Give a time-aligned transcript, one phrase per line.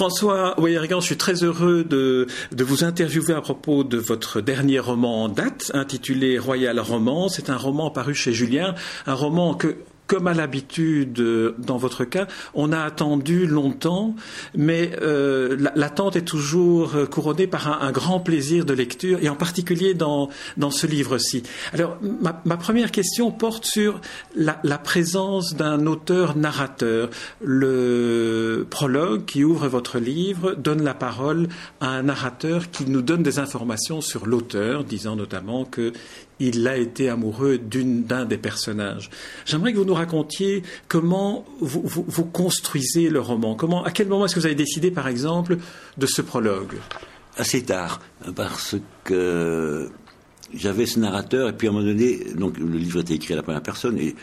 [0.00, 4.78] François Weyergan, je suis très heureux de, de, vous interviewer à propos de votre dernier
[4.78, 7.28] roman en date, intitulé Royal Roman.
[7.28, 8.74] C'est un roman paru chez Julien,
[9.06, 9.76] un roman que
[10.10, 11.22] comme à l'habitude
[11.58, 14.16] dans votre cas, on a attendu longtemps,
[14.56, 19.94] mais euh, l'attente est toujours couronnée par un, grand plaisir de lecture, et en particulier
[19.94, 21.44] dans, dans ce livre-ci.
[21.72, 24.00] Alors, ma, première question porte sur
[24.34, 27.10] la, la présence d'un auteur-narrateur.
[27.40, 31.46] Le prologue qui ouvre votre livre donne la parole
[31.80, 35.92] à un narrateur qui nous donne des informations sur l'auteur, disant notamment que
[36.40, 39.10] il a été amoureux d'un des personnages.
[39.44, 43.54] J'aimerais que vous nous racontiez comment vous, construisez le roman.
[43.54, 45.58] Comment, à quel moment est-ce que vous avez décidé, par exemple,
[45.98, 46.76] de ce prologue?
[47.36, 48.00] Assez tard,
[48.34, 49.88] parce que
[50.52, 53.36] j'avais ce narrateur, et puis à un moment donné, donc le livre était écrit à
[53.36, 54.16] la première personne, et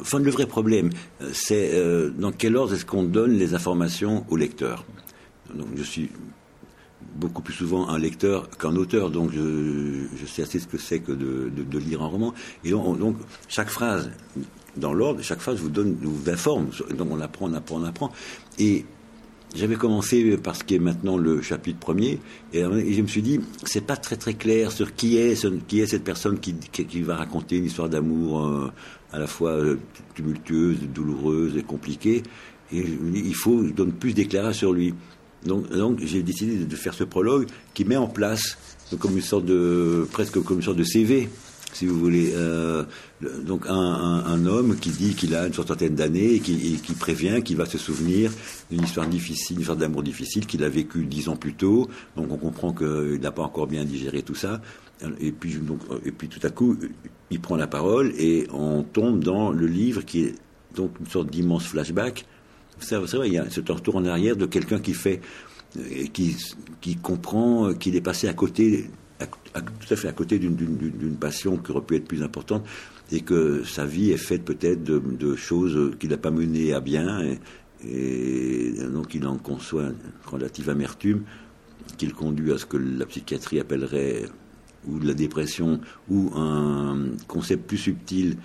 [0.00, 0.90] enfin, le vrai problème,
[1.32, 4.84] c'est euh, dans quel ordre est-ce qu'on donne les informations au lecteur?
[5.54, 6.10] Donc je suis
[7.14, 11.12] beaucoup plus souvent un lecteur qu'un auteur, donc je, sais assez ce que c'est que
[11.12, 12.34] de, lire un roman.
[12.64, 13.16] Et donc,
[13.48, 14.10] chaque phrase,
[14.76, 16.68] dans l'ordre, chaque phrase vous donne, vous informe.
[16.96, 18.12] Donc on apprend, on apprend, on apprend.
[18.58, 18.84] Et
[19.54, 22.18] j'avais commencé par ce qui est maintenant le chapitre premier,
[22.52, 25.86] et, je me suis dit, c'est pas très très clair sur qui est, qui est
[25.86, 28.72] cette personne qui, qui, va raconter une histoire d'amour euh,
[29.12, 29.78] à la fois euh,
[30.14, 32.24] tumultueuse, douloureuse et compliquée.
[32.72, 34.94] Et il faut, je donne plus d'éclairage sur lui.
[35.44, 38.56] Donc, j'ai décidé de faire ce prologue qui met en place
[38.98, 41.28] comme une sorte de presque comme une sorte de CV,
[41.72, 42.32] si vous voulez.
[42.34, 42.84] Euh,
[43.46, 47.66] donc un, homme qui dit qu'il a une soixantaine d'années et qui, prévient qu'il va
[47.66, 48.30] se souvenir
[48.70, 51.88] d'une histoire difficile, une histoire d'amour difficile qu'il a vécue dix ans plus tôt.
[52.16, 54.60] Donc on comprend qu'il n'a pas encore bien digéré tout ça.
[55.20, 55.58] Et puis,
[56.04, 56.76] et puis tout à coup,
[57.30, 60.34] il prend la parole et on tombe dans le livre qui est
[60.74, 62.26] donc une sorte d'immense flashback
[62.78, 65.20] c'est vrai, il y a ce retour en arrière de quelqu'un qui fait,
[65.78, 66.36] euh, qui,
[66.80, 71.56] qui comprend euh, qu'il est passé à côté, tout à fait à côté d'une passion
[71.56, 72.66] qui aurait pu être plus importante
[73.12, 77.20] et que sa vie est faite peut-être de, choses qu'il n'a pas menées à bien
[77.86, 79.94] et, donc il en conçoit une
[80.26, 81.22] relative amertume
[81.96, 84.24] qui le conduit à ce que la psychiatrie appellerait
[84.88, 85.80] ou de la dépression
[86.10, 86.96] ou un
[87.26, 88.36] concept plus subtil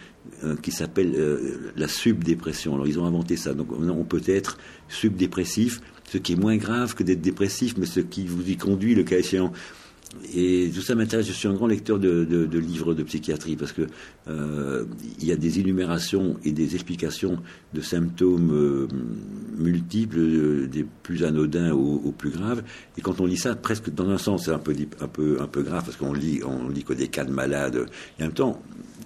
[0.44, 2.76] euh, qui s'appelle euh, la subdépression.
[2.76, 3.54] Alors ils ont inventé ça.
[3.54, 4.58] Donc on peut être
[4.88, 8.96] subdépressif, ce qui est moins grave que d'être dépressif, mais ce qui vous y conduit
[8.96, 9.52] le cas échéant.
[10.34, 11.28] Et tout ça m'intéresse.
[11.28, 13.84] Je suis un grand lecteur de, livres de psychiatrie parce que
[14.28, 14.86] euh,
[15.20, 17.38] il y a des énumérations et des explications
[17.74, 18.88] de symptômes
[19.58, 22.64] multiples, des plus anodins aux, plus graves.
[22.98, 25.48] Et quand on lit ça, presque dans un sens, c'est un peu, un peu, un
[25.48, 27.86] peu grave parce qu'on lit, on lit que des cas de malades.
[28.18, 28.62] Et en même temps,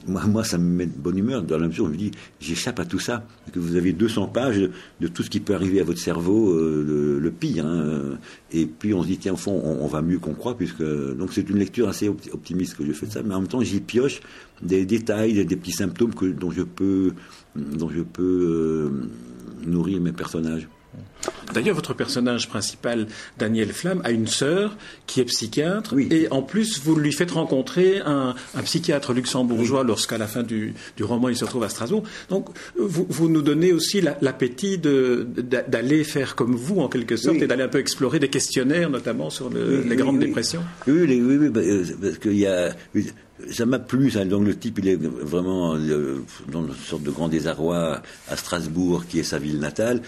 [0.08, 2.80] moi, ça me met de bonne humeur dans la mesure où je me dis, j'échappe
[2.80, 3.26] à tout ça.
[3.52, 4.70] Que vous avez 200 pages
[5.00, 7.66] de, tout ce qui peut arriver à votre cerveau, euh, le, pire.
[7.66, 8.18] Hein.
[8.52, 11.34] Et puis on se dit, tiens, au fond, on, va mieux qu'on croit, puisque donc
[11.34, 13.24] c'est une lecture assez optimiste que je fais de ça.
[13.24, 14.22] Mais en même temps, j'y pioche
[14.62, 17.14] des détails, des, petits symptômes dont je peux,
[17.56, 20.68] dont je peux euh, nourrir mes personnages.
[21.54, 24.76] D'ailleurs, votre personnage principal, Daniel Flamme, a une sœur
[25.08, 30.28] qui est psychiatre, et en plus, vous lui faites rencontrer un, psychiatre luxembourgeois lorsqu'à la
[30.28, 32.04] fin du, roman il se retrouve à Strasbourg.
[32.30, 37.64] Donc, vous, nous donnez aussi l'appétit d'aller faire comme vous, en quelque sorte, et d'aller
[37.64, 40.64] un peu explorer des questionnaires, notamment sur les grandes dépressions.
[40.88, 41.50] Oui, oui, oui,
[42.02, 42.74] parce qu'il y a
[43.50, 44.12] ça m'a plu.
[44.12, 49.06] Donc le type, il est vraiment euh, dans une sorte de grand désarroi à Strasbourg,
[49.08, 50.02] qui est sa ville natale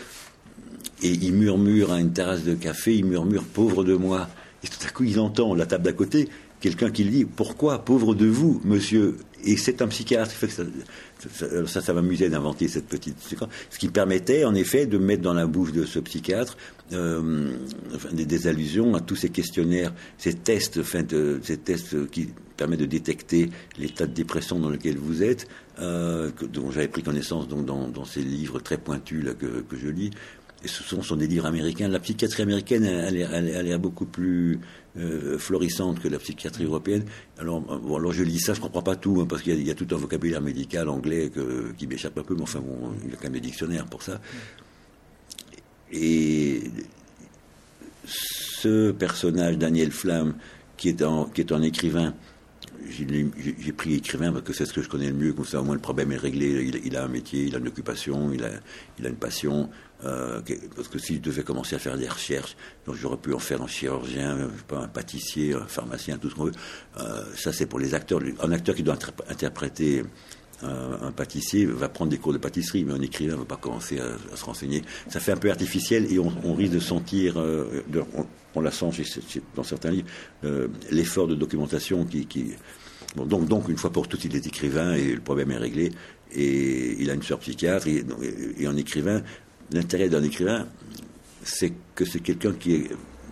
[1.06, 4.28] et il murmure à une terrasse de café, il murmure pauvre de moi.
[4.64, 6.30] Et tout à coup, il entend la table d'à côté
[6.62, 9.18] quelqu'un qui lui dit pourquoi pauvre de vous, monsieur?
[9.44, 10.32] Et c'est un psychiatre.
[11.68, 13.18] Ça, ça, m'amusait d'inventer cette petite
[13.70, 16.58] ce qui permettait en effet de mettre dans la bouche de ce psychiatre
[16.94, 17.52] euh,
[18.12, 24.08] des, allusions à tous ces questionnaires, ces tests, ces tests qui permettent de détecter l'état
[24.08, 25.48] de dépression dans lequel vous êtes,
[25.80, 30.12] euh, dont j'avais pris connaissance donc dans, ces livres très pointus que je lis
[30.68, 31.88] ce sont, des livres américains.
[31.88, 34.60] La psychiatrie américaine, elle, elle, est beaucoup plus
[34.98, 37.06] euh, florissante que la psychiatrie européenne.
[37.38, 39.88] Alors, alors je lis ça, je comprends pas tout, hein, parce qu'il y, a tout
[39.92, 41.32] un vocabulaire médical anglais
[41.78, 42.62] qui m'échappe un peu, mais enfin,
[43.04, 44.20] il y a quand même des dictionnaires pour ça.
[45.92, 46.64] Et
[48.06, 50.36] ce personnage, Daniel Flamme,
[50.78, 51.04] qui est,
[51.34, 52.14] qui est un écrivain,
[52.90, 55.64] j'ai pris écrivain parce que c'est ce que je connais le mieux, comme ça au
[55.64, 56.72] moins le problème est réglé.
[56.84, 58.50] Il, a un métier, il a une occupation, il a,
[59.00, 59.70] il a une passion.
[60.04, 60.42] Euh,
[60.76, 62.56] parce que si je devais commencer à faire des recherches,
[62.86, 66.52] donc j'aurais pu en faire un chirurgien, un pâtissier, un pharmacien, tout ce qu'on veut.
[67.00, 68.20] Euh, ça c'est pour les acteurs.
[68.42, 68.98] Un acteur qui doit
[69.30, 70.04] interpréter
[70.64, 74.00] un, pâtissier va prendre des cours de pâtisserie, mais un écrivain ne va pas commencer
[74.00, 74.84] à, se renseigner.
[75.10, 77.38] Ça fait un peu artificiel et on, risque de sentir,
[78.56, 78.86] on, la sent
[79.56, 80.08] dans certains livres,
[80.92, 82.26] l'effort de documentation qui,
[83.16, 85.92] donc, une fois pour toutes, il est écrivain et le problème est réglé.
[86.34, 87.88] Et il a une sœur psychiatre.
[87.88, 88.04] Et,
[88.58, 89.22] et un écrivain,
[89.72, 90.68] l'intérêt d'un écrivain,
[91.44, 92.90] c'est que c'est quelqu'un qui est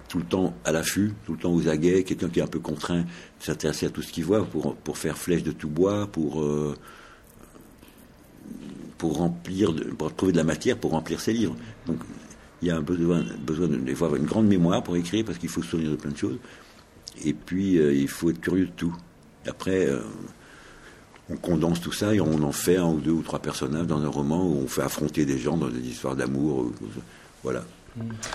[0.08, 2.60] tout le temps à l'affût, tout le temps aux aguets, quelqu'un qui est un peu
[2.60, 6.08] contraint de s'intéresser à tout ce qu'il voit pour, pour faire flèche de tout bois,
[6.08, 6.76] pour, euh,
[9.04, 11.58] pour remplir, pour trouver de la matière pour remplir ses livres.
[11.88, 11.98] Donc,
[12.62, 15.62] il y a un besoin, besoin d'avoir une grande mémoire pour écrire parce qu'il faut
[15.62, 16.38] se souvenir de plein de choses.
[17.26, 18.96] Et puis, euh, il faut être curieux de tout.
[19.46, 20.00] Après, euh,
[21.30, 24.02] on condense tout ça et on en fait un ou deux ou trois personnages dans
[24.02, 26.72] un roman où on fait affronter des gens dans des histoires d'amour.
[27.44, 27.66] Voilà.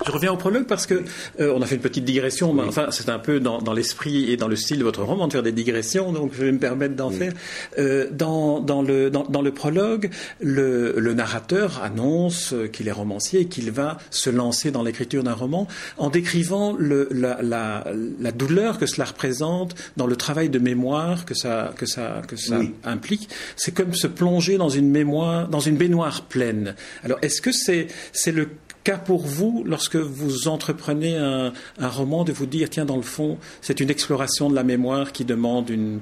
[0.06, 1.02] Je reviens au prologue parce que
[1.40, 4.36] euh, on a fait une petite digression, mais enfin c'est un peu dans, l'esprit et
[4.36, 6.94] dans le style de votre roman de faire des digressions, donc je vais me permettre
[6.94, 7.32] d'en faire.
[7.78, 10.10] Euh, dans, le, dans, le prologue,
[10.40, 15.66] le, narrateur annonce qu'il est romancier et qu'il va se lancer dans l'écriture d'un roman
[15.96, 21.34] en décrivant le, la, la, douleur que cela représente dans le travail de mémoire que
[21.34, 23.28] ça, que ça, que ça implique.
[23.56, 26.74] C'est comme se plonger dans une mémoire, dans une baignoire pleine.
[27.04, 28.48] Alors est-ce que c'est c'est le
[28.88, 33.36] cas pour vous, lorsque vous entreprenez un, roman, de vous dire, tiens, dans le fond,
[33.60, 36.00] c'est une exploration de la mémoire qui demande une,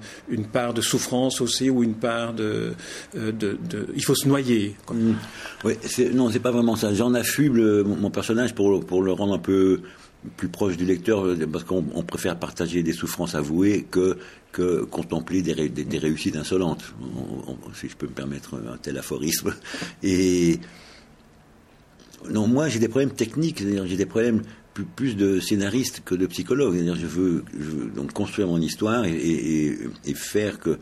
[0.53, 2.75] part de souffrance aussi, ou une part de...
[3.17, 3.33] Euh,
[3.97, 4.77] il faut se noyer.
[4.93, 5.13] Mm.
[5.65, 5.73] Oui,
[6.15, 6.95] non, c'est pas vraiment ça.
[6.95, 9.81] J'en affuble mon personnage pour, pour le rendre un peu
[10.37, 14.17] plus proche du lecteur, parce qu'on préfère partager des souffrances avouées que,
[14.53, 16.85] que contempler des, des, réussites insolentes,
[17.75, 19.55] si je peux me permettre un tel aphorisme.
[20.05, 20.61] Et
[22.31, 24.43] non, moi j'ai des problèmes techniques, c'est-à-dire j'ai des problèmes
[24.85, 26.75] plus, de scénariste que de psychologue.
[26.75, 27.45] C'est-à-dire je veux,
[27.95, 29.79] donc construire mon histoire et,
[30.15, 30.79] faire que,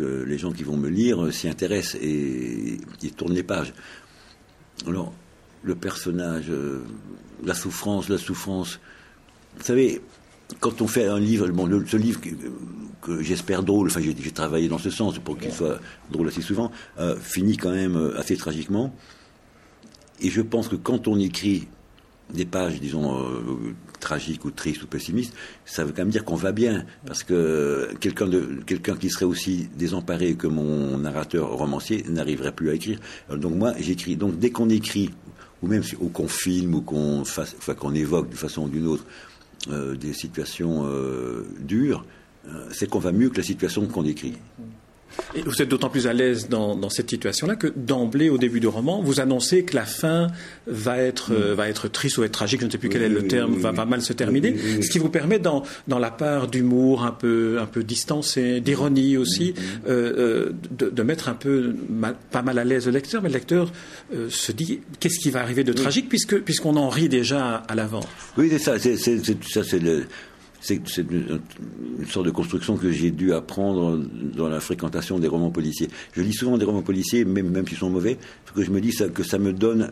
[0.00, 2.78] les gens qui vont me lire s'y intéressent et,
[3.16, 3.74] tournent les pages.
[4.86, 5.12] Alors,
[5.62, 6.80] le personnage, euh,
[7.44, 8.80] la souffrance, la souffrance.
[9.58, 10.00] Vous savez,
[10.58, 11.46] quand on fait un livre,
[11.86, 12.20] ce livre
[13.02, 15.80] que, j'espère drôle, enfin j'ai travaillé dans ce sens pour qu'il soit
[16.10, 18.94] drôle assez souvent, euh, finit quand même euh, assez tragiquement.
[20.20, 21.66] Et je pense que quand on écrit
[22.32, 25.34] des pages, disons, euh, tragiques ou tristes ou pessimistes,
[25.64, 26.84] ça veut quand même dire qu'on va bien.
[27.06, 28.28] Parce que quelqu'un
[28.66, 33.00] quelqu'un qui serait aussi désemparé que mon narrateur romancier n'arriverait plus à écrire.
[33.34, 34.16] donc moi, j'écris.
[34.16, 35.10] Donc dès qu'on écrit,
[35.62, 39.04] ou même ou qu'on filme, ou qu'on évoque d'une façon ou d'une autre
[39.70, 42.04] euh, des situations euh, dures,
[42.72, 44.32] c'est qu'on va mieux que la situation qu'on écrit.
[45.34, 48.66] Et vous êtes d'autant plus à l'aise dans, cette situation-là que d'emblée, au début du
[48.66, 50.28] roman, vous annoncez que la fin
[50.66, 53.08] va être, euh, va être triste ou être tragique, je ne sais plus quel est
[53.08, 56.48] le terme, va pas mal se terminer, ce qui vous permet, dans, dans la part
[56.48, 59.54] d'humour un peu, un peu distancé, d'ironie aussi,
[59.88, 61.74] euh, euh, de, mettre un peu
[62.30, 63.72] pas mal à l'aise le lecteur, mais le lecteur
[64.28, 68.04] se dit qu'est-ce qui va arriver de tragique puisque puisqu'on en rit déjà à l'avant?
[68.36, 70.04] Oui, c'est ça, c'est, ça, c'est le
[70.60, 71.40] c'est une,
[72.06, 73.98] sorte de construction que j'ai dû apprendre
[74.36, 75.88] dans la fréquentation des romans policiers.
[76.12, 78.80] Je lis souvent des romans policiers, même, même s'ils sont mauvais, parce que je me
[78.80, 79.90] dis que ça me donne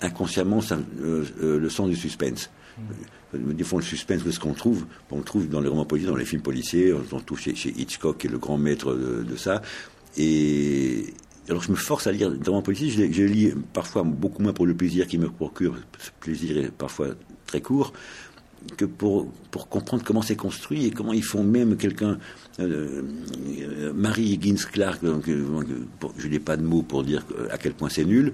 [0.00, 2.50] inconsciemment euh, euh, le sens du suspense.
[2.78, 3.52] Mmh.
[3.52, 6.10] Des fois, le suspense, où est-ce qu'on trouve On le trouve dans les romans policiers,
[6.10, 9.36] dans les films policiers, on le trouve chez, Hitchcock, qui est le grand maître de,
[9.36, 9.60] ça.
[10.16, 11.12] Et,
[11.48, 14.52] alors je me force à lire des romans policiers, je, je, lis parfois beaucoup moins
[14.52, 17.08] pour le plaisir qui me procure, ce plaisir est parfois
[17.46, 17.92] très court,
[18.76, 19.28] que pour,
[19.70, 22.18] comprendre comment c'est construit et comment ils font même quelqu'un.
[22.58, 23.02] Euh,
[23.94, 25.20] Marie Higgins Clark, euh,
[26.16, 28.32] je n'ai pas de mots pour dire à quel point c'est nul.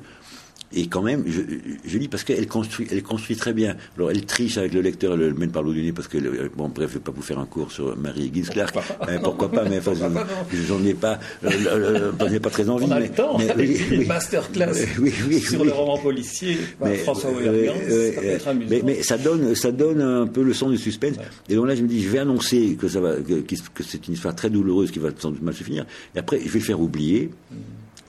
[0.74, 1.40] Et quand même, je,
[1.84, 3.76] je lis parce qu'elle construit, elle construit très bien.
[3.96, 6.18] Alors, elle triche avec le lecteur, elle le mène par l'eau du nez parce que,
[6.56, 8.76] bon, bref, je vais pas vous faire un cours sur Marie Higgins Clark.
[9.22, 12.86] pourquoi pas, mais enfin, j'en ai pas, euh, j'en ai pas très envie.
[12.86, 16.96] On a le temps, mais, oui, oui, masterclass oui, oui, sur le roman policier mais,
[16.96, 21.16] François euh, ça mais, mais, ça donne, ça donne un peu le son du suspense.
[21.48, 24.06] Et donc là, je me dis, je vais annoncer que ça va, que, que c'est
[24.08, 25.86] une histoire très douloureuse qui va sans doute mal se finir.
[26.14, 27.30] Et après, je vais le faire oublier.
[27.50, 27.56] Mm.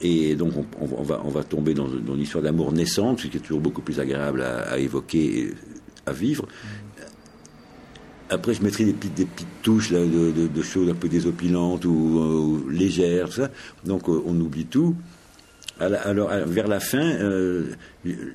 [0.02, 3.82] Et donc, on, va, tomber dans, une histoire d'amour naissante, ce qui est toujours beaucoup
[3.82, 5.54] plus agréable à, évoquer et
[6.06, 6.46] à vivre.
[8.30, 9.28] Après, je mettrai des petites,
[9.62, 13.52] touches là, de, choses un peu désopilantes ou, légères, tout ça.
[13.86, 14.96] Donc, euh, on oublie tout.
[15.80, 17.72] Alors, vers la fin, euh,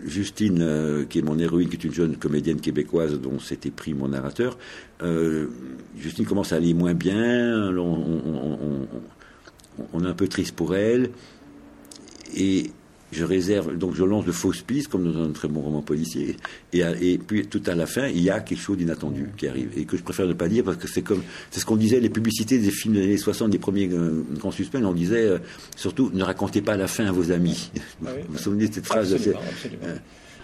[0.05, 3.95] Justine, euh, qui est mon héroïne, qui est une jeune comédienne québécoise dont s'était pris
[3.95, 4.59] mon narrateur,
[5.97, 7.71] Justine commence à aller moins bien.
[7.77, 8.87] on,
[10.05, 11.11] est un peu triste pour elle.
[12.37, 12.70] Et
[13.11, 16.37] je réserve, donc je lance de fausses pistes, comme dans un très bon roman policier,
[16.73, 19.70] et, et puis tout à la fin, il y a quelque chose d'inattendu qui arrive,
[19.76, 22.00] et que je préfère ne pas dire, parce que c'est comme, c'est ce qu'on disait,
[22.00, 25.38] les publicités des films des années 60, des premiers euh, grands suspects, on disait, euh,
[25.76, 27.70] surtout, ne racontez pas la fin à vos amis.
[28.04, 28.23] Ah oui.
[28.28, 29.87] vous vous souvenez de cette phrase Absolument, absolument.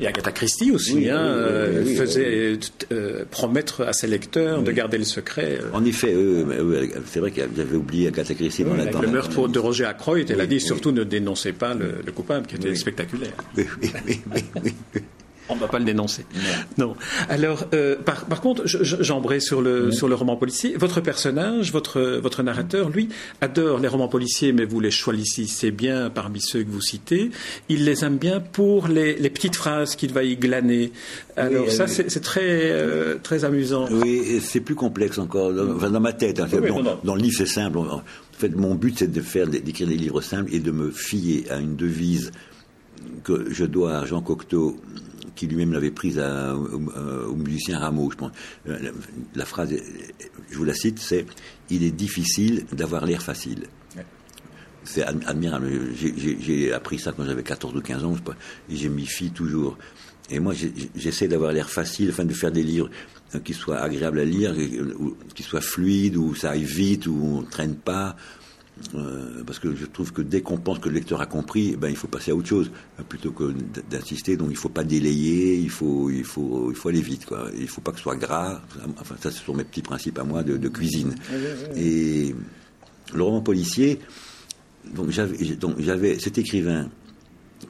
[0.00, 2.58] Et Agatha Christie aussi Oui, hein, oui, oui, euh, faisait
[2.90, 5.58] euh, promettre à ses lecteurs de garder le secret.
[5.62, 9.06] euh, En effet, euh, c'est vrai que j'avais oublié Agatha Christie dans la dans le
[9.06, 12.46] la- meurtre de Roger Ackroyd, elle a dit surtout ne dénoncez pas le, le coupable,
[12.46, 13.32] qui était spectaculaire.
[13.56, 14.20] Oui, oui,
[14.64, 14.72] oui.
[15.50, 16.24] On ne va pas le dénoncer.
[16.78, 16.94] Non.
[17.28, 20.74] Alors, euh, par, par contre, je- je- j'embraye sur le sur le roman policier.
[20.78, 23.10] Votre personnage, votre votre narrateur, lui,
[23.42, 27.30] adore les romans policiers, mais vous les choisissez bien parmi ceux que vous citez.
[27.68, 30.92] Il les aime bien pour les, les petites phrases qu'il va y glaner.
[31.36, 32.04] Alors Oui, ça, oui.
[32.08, 33.86] c'est très euh, très amusant.
[33.90, 35.52] Oui, c'est plus complexe encore.
[35.52, 36.40] Dans, enfin, dans ma tête.
[36.40, 36.46] hein.
[36.52, 36.98] Oui, oui, dans, non, non.
[37.04, 37.76] dans le livre, c'est simple.
[37.78, 41.44] En fait, mon but, c'est de faire, d'écrire des livres simples et de me fier
[41.50, 42.32] à une devise
[43.22, 44.76] que je dois à Jean Cocteau,
[45.34, 46.54] qui lui-même l'avait prise euh,
[47.26, 48.32] au musicien Rameau, je pense.
[48.68, 48.78] Euh,
[49.34, 49.74] La, phrase,
[50.50, 51.26] je vous la cite, c'est
[51.70, 53.64] «Il est difficile d'avoir l'air facile».
[54.84, 55.70] C'est ad- admirable.
[55.98, 58.14] J'ai- J'ai j'ai appris ça quand j'avais 14 ou 15 ans,
[58.68, 59.78] je m'y fie toujours.
[60.30, 62.90] Et moi, j'ai- j'essaie d'avoir l'air facile, enfin de faire des livres
[63.34, 64.54] euh, qui soient agréables à lire,
[65.34, 68.16] qui soient fluides, où ça aille vite, où on ne traîne pas.
[68.97, 71.76] Euh, parce que je trouve que dès qu'on pense que le lecteur a compris, eh
[71.76, 72.71] ben, il faut passer à autre chose,
[73.09, 73.54] plutôt que
[73.88, 74.37] d'insister.
[74.37, 77.25] Donc il ne faut pas délayer, il faut, il faut, il faut aller vite.
[77.25, 77.50] Quoi.
[77.54, 78.61] Il ne faut pas que ce soit gras.
[79.00, 81.14] Enfin, ça, ce sont mes petits principes à moi de, de cuisine.
[81.76, 82.35] Et
[83.14, 84.00] le roman policier,
[84.93, 86.88] donc j'avais cet écrivain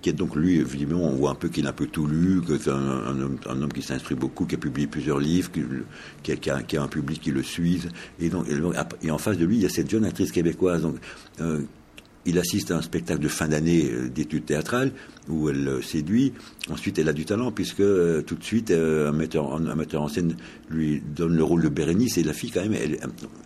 [0.00, 2.40] qui est donc lui, évidemment, on voit un peu qu'il a un peu tout lu,
[2.40, 5.50] que c'est un, homme, qui s'instruit beaucoup, qui a publié plusieurs livres,
[6.22, 7.82] qui, qui a, un public qui le suit.
[8.20, 8.46] Et, donc,
[9.02, 10.82] et, en face de lui, il y a cette jeune actrice québécoise.
[10.82, 10.96] Donc,
[11.40, 11.60] euh,
[12.26, 14.92] il assiste à un spectacle de fin d'année euh, d'études théâtrales
[15.28, 16.32] où elle euh, séduit.
[16.70, 17.82] Ensuite, elle a du talent puisque
[18.24, 20.36] tout de suite, un, metteur, en- scène
[20.70, 22.76] lui donne le rôle de Bérénice et la fille, quand même,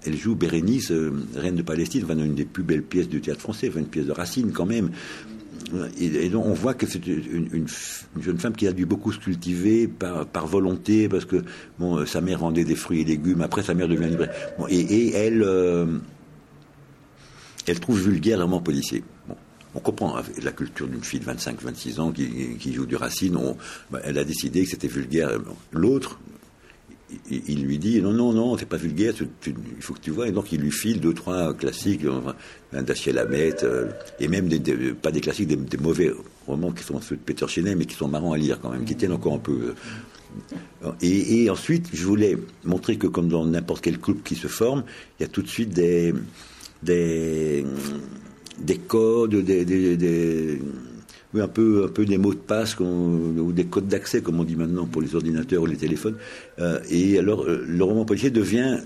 [0.05, 0.93] elle, joue Bérénice,
[1.35, 4.13] reine de Palestine, enfin, une des plus belles pièces du théâtre français, une pièce de
[4.13, 4.91] Racine quand même.
[6.01, 7.67] Et, donc on voit que c'est une,
[8.21, 11.43] jeune femme qui a dû beaucoup se cultiver par, volonté, parce que
[11.79, 14.33] bon, euh, sa mère vendait des fruits et légumes, après sa mère devient libraire.
[14.69, 15.99] Et, elle, euh,
[17.67, 19.03] elle trouve vulgaire roman policier.
[19.75, 23.37] On comprend hein, la culture d'une fille de 25-26 ans qui, qui joue du Racine.
[23.37, 23.57] On,
[23.91, 25.31] bah, elle a décidé que c'était vulgaire.
[25.73, 26.19] L'autre,
[27.31, 29.15] il, lui dit non, non, non, c'est pas vulgaire,
[29.47, 30.29] il faut que tu vois.
[30.29, 32.35] Et donc il lui file deux, trois classiques, enfin,
[32.73, 33.87] un Daciel Hamet, euh,
[34.21, 34.61] et même des,
[34.93, 36.13] pas des classiques, des, mauvais
[36.47, 38.85] romans qui sont ceux de Peter Chenet, mais qui sont marrants à lire quand même,
[38.85, 39.75] qui tiennent encore un peu.
[40.85, 40.93] euh.
[41.01, 44.85] Et, ensuite, je voulais montrer que comme dans n'importe quel couple qui se forme,
[45.19, 46.13] il y a tout de suite des,
[46.83, 47.65] des,
[48.61, 50.61] des codes, des, des- des-
[51.35, 54.45] oui, un peu, un peu des mots de passe ou des codes d'accès, comme on
[54.45, 56.17] dit maintenant pour les ordinateurs ou les téléphones.
[56.59, 58.79] Euh, et alors, euh, le roman policier devient,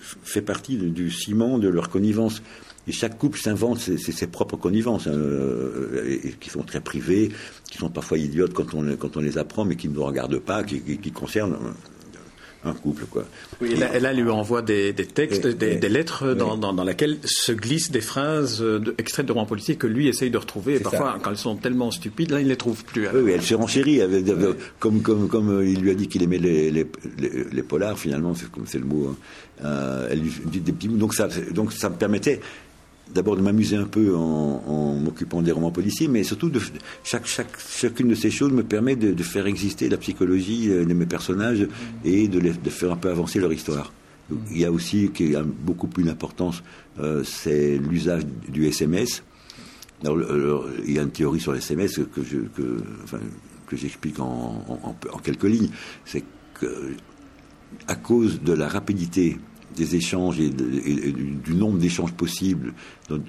[0.00, 2.42] fait partie du, ciment de leur connivence.
[2.88, 7.30] Et chaque couple s'invente ses, propres connivences, hein, euh, qui sont très privées,
[7.70, 11.12] qui sont parfois idiotes quand on, les apprend, mais qui ne nous regardent pas, qui,
[11.12, 11.58] concernent
[12.64, 13.04] un, couple.
[13.10, 13.24] Quoi.
[13.60, 15.88] Oui, et là, et là, elle lui envoie des, des textes, Et- des, et- des
[15.88, 19.76] lettres dans, dans, dans lesquelles se glissent des phrases euh, de, extraites de romans policiers
[19.76, 20.74] que lui essaye de retrouver.
[20.76, 21.18] Et parfois, ça.
[21.22, 23.06] quand elles sont tellement stupides, là, il ne les trouve plus.
[23.08, 24.24] Oui, oui, elle se renchérit, avec-
[24.78, 26.86] comme, comme, comme euh, il lui a dit qu'il aimait les, les,
[27.18, 29.08] les, les polars, finalement, c'est comme c'est le mot.
[29.08, 29.16] hein.
[29.64, 30.96] Euh, elle lui dit des petits mots.
[30.96, 32.40] Donc ça, donc ça me permettait
[33.14, 36.60] d'abord de m'amuser un peu en, m'occupant des romans policiers, mais surtout de
[37.04, 41.06] chaque, chacune de ces choses me permet de, faire exister la psychologie euh, de mes
[41.06, 41.66] personnages
[42.04, 42.40] et de,
[42.70, 43.92] faire un peu avancer leur histoire.
[44.50, 46.62] Il y a aussi, qui a beaucoup plus d'importance,
[47.00, 49.22] euh, c'est l'usage du SMS.
[50.04, 55.70] Alors, il y a une théorie sur les SMS que que, j'explique en quelques lignes.
[56.04, 56.24] C'est
[56.54, 56.94] que
[57.86, 59.38] à cause de la rapidité
[59.84, 62.72] des échanges et, de- et- et du, nombre d'échanges possibles
[63.08, 63.22] donc,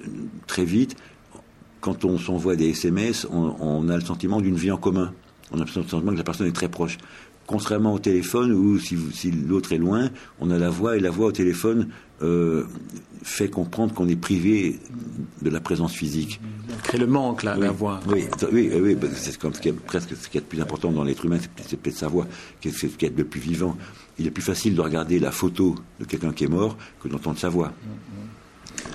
[0.46, 0.94] très vite,
[1.80, 5.12] quand on s'envoie des SMS, on, on a le sentiment d'une vie en commun.
[5.50, 6.98] On a le sentiment que la personne est très proche.
[7.46, 11.10] Contrairement au téléphone, où si, si l'autre est loin, on a la voix et la
[11.10, 11.88] voix au téléphone
[12.22, 12.64] euh,
[13.24, 14.78] fait comprendre qu'on est privé
[15.42, 16.40] de la présence physique.
[16.84, 17.98] Crée le manque, là, la voix.
[18.08, 20.92] Oui, oui, oui, c'est comme ce qui est presque ce qui est le plus important
[20.92, 22.28] dans l'être humain, c'est peut-être- sa voix,
[22.62, 23.76] c'est ce qui est le plus vivant.
[24.18, 27.38] Il est plus facile de regarder la photo de quelqu'un qui est mort que d'entendre
[27.38, 27.72] sa voix.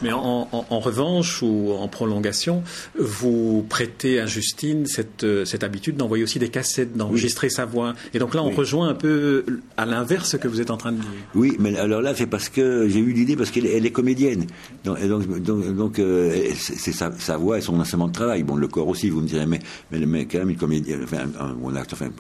[0.02, 0.46] Mais en,
[0.80, 2.64] revanche ou en prolongation,
[3.00, 7.96] vous prêtez à Justine cette, cette habitude d'envoyer aussi des cassettes, d'enregistrer sa voix.
[8.14, 9.44] Et donc là, on rejoint un peu
[9.76, 11.10] à l'inverse ce que vous êtes en train de dire.
[11.34, 14.46] Oui, mais alors là, c'est parce que j'ai eu l'idée, parce qu'elle est comédienne.
[14.84, 15.02] Donc,
[15.42, 18.44] donc, donc, euh, c'est sa, voix et son instrument de travail.
[18.44, 19.60] Bon, le corps aussi, vous me direz, mais,
[19.92, 22.12] mais, quand même une comédienne, enfin, un, acteur, enfin,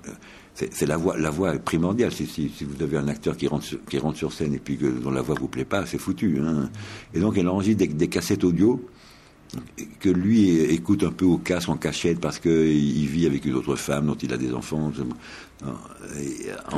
[0.71, 2.11] c'est la voix, la voix est primordiale.
[2.11, 4.77] Si, si, vous avez un acteur qui rentre, sur, qui rentre sur scène et puis
[4.77, 6.39] que, dont la voix vous plaît pas, c'est foutu.
[6.41, 6.69] Hein.
[7.13, 8.83] Et donc, elle enregistre des, des cassettes audio
[9.99, 13.75] que lui écoute un peu au casque en cachette parce qu'il vit avec une autre
[13.75, 14.91] femme dont il a des enfants.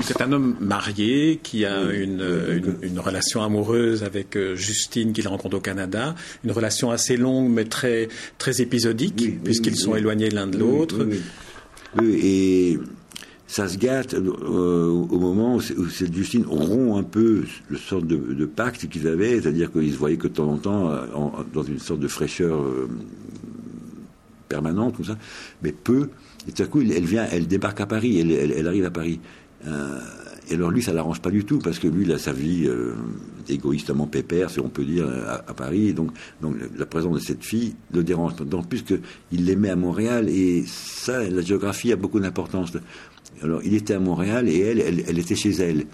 [0.01, 5.57] C'est un homme marié qui a une, une, relation amoureuse avec euh, Justine qu'il rencontre
[5.57, 8.07] au Canada, une relation assez longue mais très,
[8.37, 11.07] très épisodique puisqu'ils sont éloignés l'un de l'autre.
[12.03, 12.77] et
[13.49, 18.45] ça se gâte euh, au moment où, cette Justine rompt un peu le sorte de,
[18.45, 21.07] pacte qu'ils avaient, c'est-à-dire qu'ils se voyaient que de temps en temps euh,
[21.51, 22.87] dans une sorte de fraîcheur euh,
[24.49, 25.17] permanente, comme ça,
[25.63, 26.09] mais peu.
[26.47, 29.19] Et tout à coup, elle vient, elle débarque à Paris, elle, arrive à Paris.
[30.49, 32.67] Et alors lui, ça l'arrange pas du tout parce que lui, il a sa vie
[33.47, 35.93] égoïstement pépère, si on peut dire, à, Paris.
[35.93, 38.35] donc, donc la présence de cette fille le dérange.
[38.35, 42.71] D'autant plus qu'il l'aimait à Montréal et ça, la géographie a beaucoup d'importance.
[43.41, 45.85] Alors, il était à Montréal et elle, elle, était chez elle.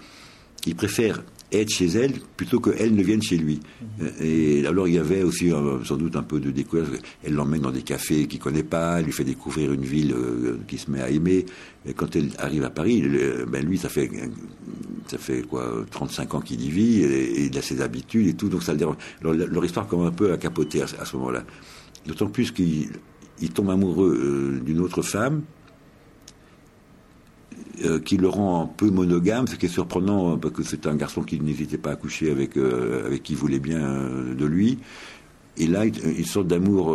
[0.66, 1.22] Il préfère
[1.52, 3.60] être chez elle plutôt qu'elle ne vienne chez lui.
[4.20, 6.90] Et alors il y avait aussi euh, sans doute un peu de découverte.
[7.24, 10.58] Elle l'emmène dans des cafés qu'il connaît pas, elle lui fait découvrir une ville euh,
[10.66, 11.46] qu'il se met à aimer.
[11.88, 13.02] Et quand elle arrive à Paris,
[13.48, 14.10] ben lui ça fait
[15.06, 18.48] ça fait quoi 35 ans qu'il y vit et, il a ses habitudes et tout,
[18.48, 18.96] donc ça le dérange.
[19.20, 21.44] Alors leur histoire commence un peu à capoter à, ce moment-là.
[22.06, 22.90] D'autant plus qu'il
[23.54, 25.42] tombe amoureux euh, d'une autre femme
[27.84, 30.86] euh, qui le rend un peu monogame, ce qui est surprenant euh, parce que c'est
[30.86, 34.78] un garçon qui n'hésitait pas à coucher avec, euh, avec qui voulait bien de lui.
[35.58, 36.94] Et là, une sorte d'amour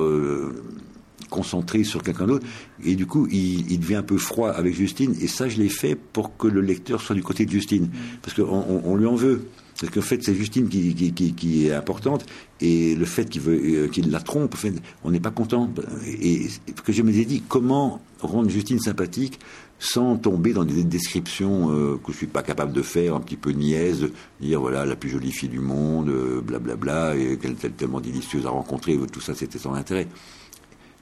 [1.32, 2.46] concentré sur quelqu'un d'autre.
[2.84, 5.16] Et du coup, il, devient un peu froid avec Justine.
[5.20, 7.90] Et ça, je l'ai fait pour que le lecteur soit du côté de Justine.
[8.22, 9.46] Parce qu'on on lui en veut.
[9.80, 12.24] Parce qu'en fait, c'est Justine qui, qui, est importante,
[12.60, 14.56] et le fait qu'il la trompe,
[15.04, 15.74] on n'est pas content.
[16.06, 19.40] Et, et que je me suis dit, comment rendre Justine sympathique
[19.82, 23.36] sans tomber dans des descriptions euh, que je suis pas capable de faire, un petit
[23.36, 26.06] peu niaise, dire voilà la plus jolie fille du monde,
[26.46, 29.74] blablabla, euh, bla, bla, et qu'elle est tellement délicieuse à rencontrer, tout ça c'était son
[29.74, 30.08] intérêt.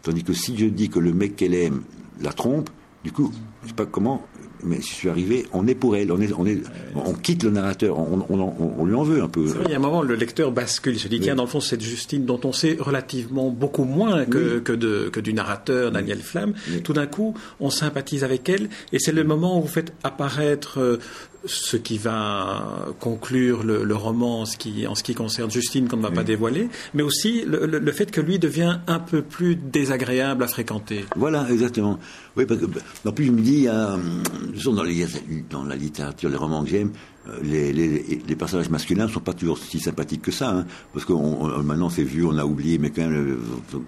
[0.01, 1.81] Tandis que si je dis que le mec qu'elle aime
[2.21, 2.69] la trompe,
[3.03, 4.25] du coup, je sais pas comment,
[4.63, 6.61] mais je suis arrivé, on est pour elle, on, est, on, est,
[6.95, 9.47] on quitte le narrateur, on, on, lui en veut un peu.
[9.65, 11.59] il y a un moment, le lecteur bascule, il se dit, tiens, dans le fond,
[11.59, 16.19] c'est Justine dont on sait relativement beaucoup moins que, que, de, que du narrateur Daniel
[16.19, 16.53] Flamme.
[16.83, 20.79] Tout d'un coup, on sympathise avec elle, et c'est le moment où vous faites apparaître
[20.79, 20.97] euh,
[21.45, 25.97] ce qui va conclure le, roman en ce, qui, en ce qui concerne Justine qu'on
[25.97, 30.43] ne va pas dévoiler, mais aussi le, fait que lui devient un peu plus désagréable
[30.43, 31.05] à fréquenter.
[31.15, 31.99] Voilà, exactement.
[32.35, 32.65] Oui, parce que,
[33.07, 33.97] en plus, je me dis, euh,
[34.65, 35.05] dans, les,
[35.49, 36.91] dans la littérature, les romans que j'aime,
[37.43, 41.13] les, les, personnages masculins ne sont pas toujours si sympathiques que ça, hein, parce que
[41.61, 43.37] maintenant c'est vu, on a oublié, mais quand même,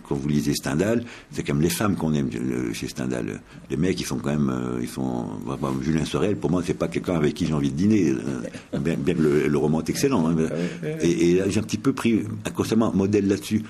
[0.08, 2.30] quand vous lisez Stendhal, c'est quand même les femmes qu'on aime
[2.73, 3.41] chez Stendhal.
[3.69, 5.25] Les mecs, ils sont quand même, euh, ils sont,
[5.82, 8.13] Julien Sorel, pour moi, c'est pas quelqu'un avec qui j'ai envie de dîner,
[8.73, 10.27] euh, bien, que le, roman est excellent.
[10.27, 10.36] Hein,
[11.01, 13.63] et, et j'ai un petit peu pris inconsciemment un modèle là-dessus,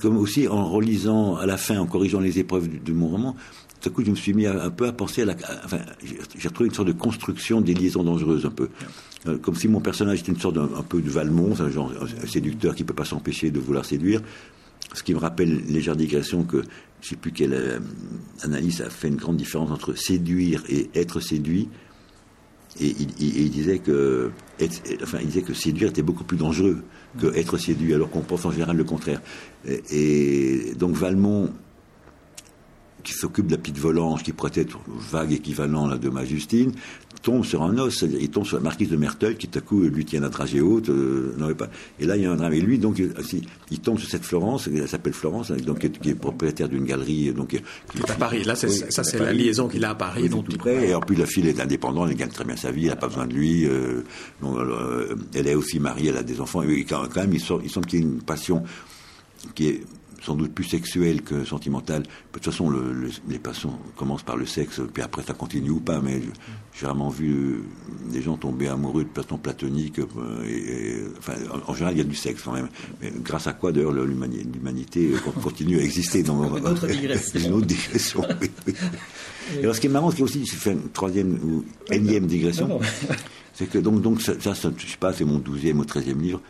[0.00, 3.36] comme aussi en relisant à la fin, en corrigeant les épreuves de mon roman,
[3.80, 5.36] tout à coup, je me suis mis un peu à penser à la.
[5.64, 5.78] Enfin,
[6.36, 8.68] j'ai retrouvé une sorte de construction des liaisons dangereuses, un peu.
[9.26, 12.74] Euh, comme si mon personnage était une sorte d'un un peu de Valmont, un séducteur
[12.74, 14.20] qui ne peut pas s'empêcher de vouloir séduire.
[14.94, 16.62] Ce qui me rappelle légère digression que
[17.00, 17.78] je ne sais plus quelle euh,
[18.42, 21.68] analyse a fait une grande différence entre séduire et être séduit.
[22.80, 24.30] Et il, disait que,
[25.02, 26.82] enfin, il disait que séduire était beaucoup plus dangereux
[27.18, 29.20] que être séduit, alors qu'on pense en général le contraire.
[29.90, 31.50] Et donc Valmont
[33.02, 36.72] qui s'occupe de la petite volange, qui pourrait être vague équivalent là, de ma Justine,
[37.22, 39.82] tombe sur un os, il tombe sur la marquise de Merteuil, qui tout à coup
[39.82, 41.68] lui tient la dragée haute, euh, pas.
[41.98, 42.52] Et là, il y a un drame.
[42.52, 46.68] Et lui, donc, il, tombe sur cette Florence, elle s'appelle Florence, donc, qui est propriétaire
[46.68, 47.32] d'une galerie.
[47.32, 48.44] Donc, qui est à Paris.
[48.44, 50.28] Là, ça, c'est la liaison qu'il a à Paris.
[50.28, 50.88] donc, tout près.
[50.88, 52.96] Et en plus, la fille est indépendante, elle gagne très bien sa vie, elle n'a
[52.96, 53.66] pas besoin de lui.
[53.66, 54.02] Euh,
[54.40, 56.62] donc, euh, elle est aussi mariée, elle a des enfants.
[56.62, 58.62] Et quand, même, il, il semble qu'il y ait une passion
[59.54, 59.82] qui est
[60.20, 62.02] sans doute plus sexuel que sentimental.
[62.02, 62.72] De toute façon,
[63.28, 66.00] les passions commencent par le sexe, puis après ça continue ou pas.
[66.00, 66.20] Mais
[66.74, 69.98] j'ai vraiment vu euh, des gens tomber amoureux de façon platonique.
[69.98, 71.34] Euh, et, enfin,
[71.66, 72.68] en, général, il y a du sexe quand même.
[73.00, 77.40] Mais grâce à quoi, d'ailleurs, l'humanité continue à exister dans une autre digression.
[77.48, 78.22] Une autre digression.
[79.60, 82.80] alors, ce qui est marrant, c'est aussi, fait une troisième ou énième digression,
[83.54, 86.40] c'est que donc, donc ça, ça, je sais pas, c'est mon douzième ou treizième livre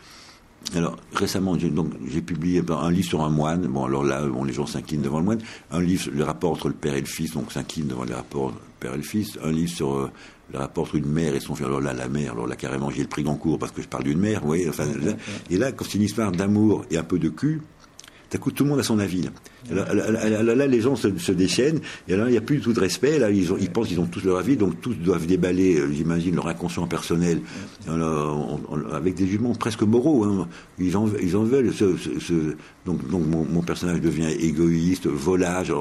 [0.75, 3.67] alors récemment, j'ai, donc j'ai publié un livre sur un moine.
[3.67, 5.39] Bon, alors là, bon, les gens s'inclinent devant le moine.
[5.71, 8.53] Un livre, le rapport entre le père et le fils, donc s'inclinent devant les rapports
[8.79, 9.37] père et le fils.
[9.43, 10.11] Un livre sur euh,
[10.53, 11.65] le rapport entre une mère et son fils.
[11.65, 14.03] Alors là, la mère, alors là, carrément, j'ai le prix Goncourt parce que je parle
[14.03, 14.69] d'une mère, vous voyez.
[14.69, 14.85] Enfin,
[15.49, 17.61] et là, quand c'est une histoire d'amour et un peu de cul,
[18.37, 19.27] coup, tout le monde a son avis.
[19.71, 23.17] Là, les gens se, déchaînent, et là, il n'y a plus tout de respect.
[23.17, 26.35] Là, ils, ils pensent qu'ils ont tous leur avis, donc tous doivent déballer, euh, j'imagine,
[26.35, 27.41] leur inconscient personnel,
[28.91, 30.23] avec des jugements presque moraux.
[30.23, 30.47] Hein.
[30.77, 31.71] Ils, en, veulent.
[32.85, 35.73] donc, donc mon, personnage devient égoïste, volage.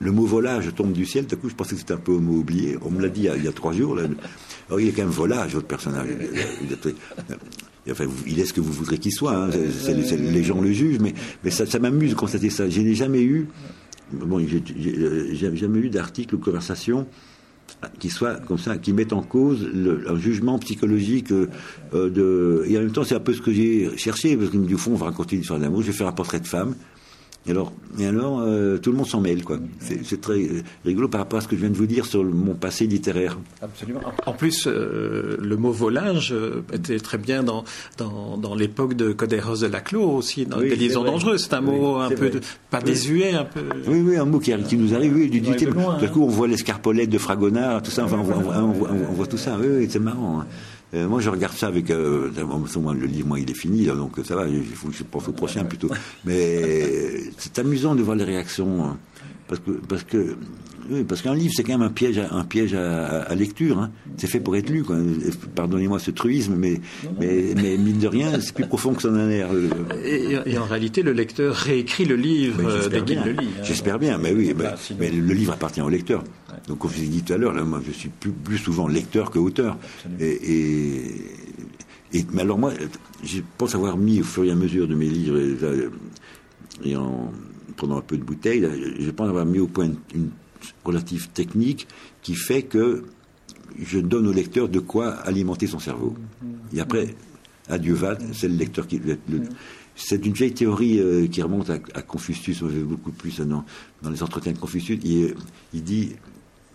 [0.00, 1.26] le, mot volage tombe du ciel.
[1.26, 2.76] D'un coup, je pensais que c'était un peu un mot oublié.
[2.82, 3.96] On me l'a dit il y, a, trois jours.
[3.96, 4.02] Là.
[4.68, 6.08] Alors, il est quand même volage, votre personnage
[8.26, 9.34] il est ce que vous voudrez qu'il soit.
[9.34, 9.50] Hein.
[9.50, 12.68] les gens le jugent, mais, ça, m'amuse de constater ça.
[12.68, 13.48] Je n'ai jamais eu,
[14.12, 17.06] bon, j'ai jamais eu d'article ou de conversation
[17.98, 19.68] qui soit comme ça, qui mettent en cause
[20.06, 21.48] un jugement psychologique euh,
[21.92, 22.64] de.
[22.66, 24.92] Et en même temps, c'est un peu ce que j'ai cherché, parce que du fond,
[24.92, 25.82] on va raconter une histoire d'amour.
[25.82, 26.74] Je vais faire un portrait de femme.
[27.46, 29.58] Et alors, et alors euh, tout le monde s'en mêle, quoi.
[29.78, 30.48] C'est très
[30.84, 33.38] rigolo par rapport à ce que je viens de vous dire sur mon passé littéraire.
[33.60, 34.00] Absolument.
[34.24, 37.64] En plus, euh, le mot volage euh, était très bien dans,
[37.98, 41.44] dans, dans l'époque de Codéros de Laclos aussi, dans des liaisons dangereuses.
[41.44, 42.30] C'est un mot un peu,
[42.70, 43.60] pas désuet, un peu.
[43.86, 45.68] Oui, oui, un mot qui, qui nous arrive, oui, du, du Tout
[46.00, 49.58] à coup, on voit l'escarpolette de Fragonard, tout ça, enfin, on, voit, tout ça.
[49.60, 50.40] Oui, oui c'est marrant.
[50.40, 50.46] Hein.
[50.94, 51.90] Euh, moi, je regarde ça avec.
[51.90, 54.46] Euh, le livre, moi, il est fini, donc ça va.
[54.46, 55.90] Il faut que je pense au prochain plutôt.
[56.24, 58.98] Mais c'est amusant de voir les réactions, hein,
[59.48, 60.36] parce que parce que
[61.08, 63.78] parce qu'un livre, c'est quand même un piège, à, un piège à, lecture.
[63.78, 63.90] Hein.
[64.16, 64.84] C'est fait pour être lu.
[65.54, 66.80] Pardonnez-moi ce truisme, mais,
[67.20, 69.48] mais, mais, mine de rien, c'est plus profond que ça en a l'air.
[70.04, 73.48] Et, en réalité, le lecteur réécrit le livre dès qu'il le lit.
[73.58, 73.62] Hein.
[73.62, 74.54] J'espère bien, mais oui.
[74.54, 76.22] Bah, mais le livre appartient au lecteur.
[76.68, 78.88] Donc, comme je vous ai dit tout à l'heure, moi, je suis plus, plus souvent
[78.88, 79.76] lecteur que auteur.
[80.20, 80.38] Et,
[82.12, 82.72] et, mais alors moi,
[83.22, 85.38] je pense avoir mis au fur et à mesure de mes livres
[86.84, 87.30] et, en
[87.76, 88.66] prenant un peu de bouteille,
[89.00, 90.30] je pense avoir mis au point une
[90.84, 91.86] relative technique
[92.22, 93.04] qui fait que
[93.78, 96.14] je donne au lecteur de quoi alimenter son cerveau.
[96.72, 97.14] Et après,
[97.68, 99.00] adieu va, c'est le lecteur qui.
[99.96, 103.64] c'est une vieille théorie euh, qui remonte à, Confucius, on beaucoup plus dans,
[104.02, 104.98] dans les entretiens de Confucius.
[105.04, 105.34] Il,
[105.72, 106.12] il dit,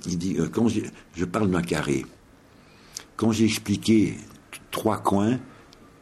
[0.08, 2.06] il dit euh, quand je parle d'un carré,
[3.16, 4.16] quand j'ai expliqué
[4.72, 5.40] trois coins,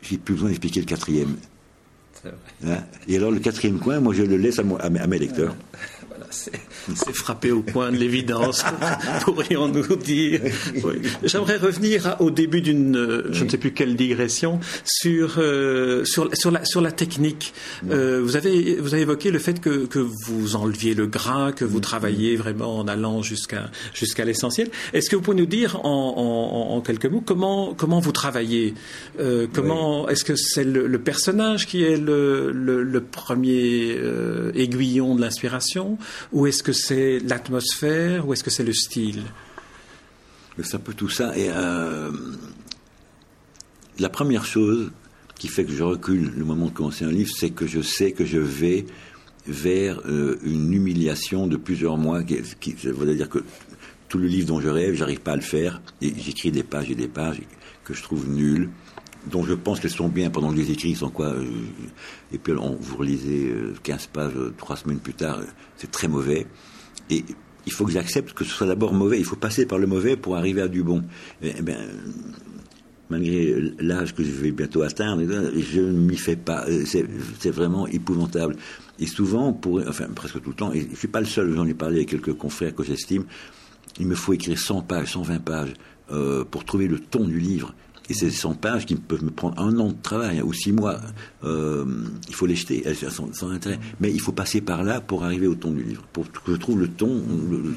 [0.02, 1.36] j'ai plus besoin d'expliquer le quatrième.
[2.66, 2.78] Hein?
[3.08, 5.56] Et alors le quatrième coin, moi je le laisse à, à mes lecteurs.
[6.30, 8.64] C'est frappé au point de l'évidence,
[9.22, 10.42] pourrions-nous dire.
[11.24, 16.52] J'aimerais revenir au début d'une, je ne sais plus quelle digression, sur, euh, sur, sur,
[16.52, 17.54] la, sur la technique.
[17.90, 21.66] Euh, vous, avez, vous avez évoqué le fait que, que vous enleviez le gras, que
[21.66, 24.70] vous travaillez vraiment en allant jusqu'à jusqu'à l'essentiel.
[24.94, 28.74] Est-ce que vous pouvez nous dire en, en, quelques mots comment, comment vous travaillez
[29.20, 33.98] euh, comment Est-ce que c'est le, personnage qui est le, le, premier
[34.56, 35.98] aiguillon de l'inspiration
[36.32, 39.24] ou est-ce que c'est l'atmosphère Ou est-ce que c'est le style?
[40.64, 41.38] C'est un peu tout ça.
[41.38, 42.12] Et euh,
[44.00, 44.92] la première chose
[45.38, 48.12] qui fait que je recule le moment de commencer un livre, c'est que je sais
[48.12, 48.86] que je vais
[49.46, 52.24] vers euh, une humiliation de plusieurs mois.
[52.24, 53.44] Qui, qui, veut dire que
[54.10, 55.82] tout le livre dont je rêve, j'arrive pas à le faire.
[56.02, 57.42] J'écris des pages et des pages
[57.84, 58.70] que je trouve nulles
[59.30, 61.46] dont je pense qu'elles sont bien pendant que je les écris, sont quoi euh,
[62.32, 65.40] Et puis on, vous relisez 15 euh, pages euh, trois semaines plus tard,
[65.76, 66.48] c'est très mauvais.
[67.10, 67.24] Et
[67.66, 69.20] il faut que j'accepte que ce soit d'abord mauvais.
[69.20, 71.04] Il faut passer par le mauvais pour arriver à du bon.
[71.42, 71.78] Eh ben,
[73.10, 76.66] malgré l'âge que je vais bientôt atteindre, je ne m'y fais pas.
[76.86, 78.56] C'est vraiment épouvantable.
[79.00, 81.54] Et souvent, pour, enfin presque tout le temps, et je ne suis pas le seul,
[81.54, 83.26] j'en ai parlé avec quelques confrères que j'estime,
[84.00, 85.74] il me faut écrire 100 pages, 120 pages
[86.50, 87.74] pour trouver le ton du livre.
[88.10, 91.00] Et ces 100 pages qui peuvent me prendre un an de travail ou six mois,
[91.44, 91.86] euh,
[92.28, 93.80] il faut les jeter, elles sont sans intérêt.
[94.00, 96.58] Mais il faut passer par là pour arriver au ton du livre, pour que je
[96.58, 97.22] trouve le ton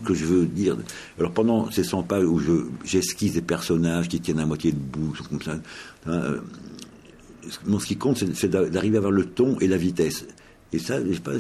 [0.05, 0.77] que je veux dire.
[1.19, 2.41] Alors pendant ces 100 pages où
[2.85, 5.53] j'esquisse des personnages qui tiennent à moitié debout, comme ça,
[6.07, 6.41] hein, euh,
[7.49, 10.27] ce qui compte, c'est d'arriver à avoir le ton et la vitesse.
[10.73, 11.33] Et ça, je sais pas,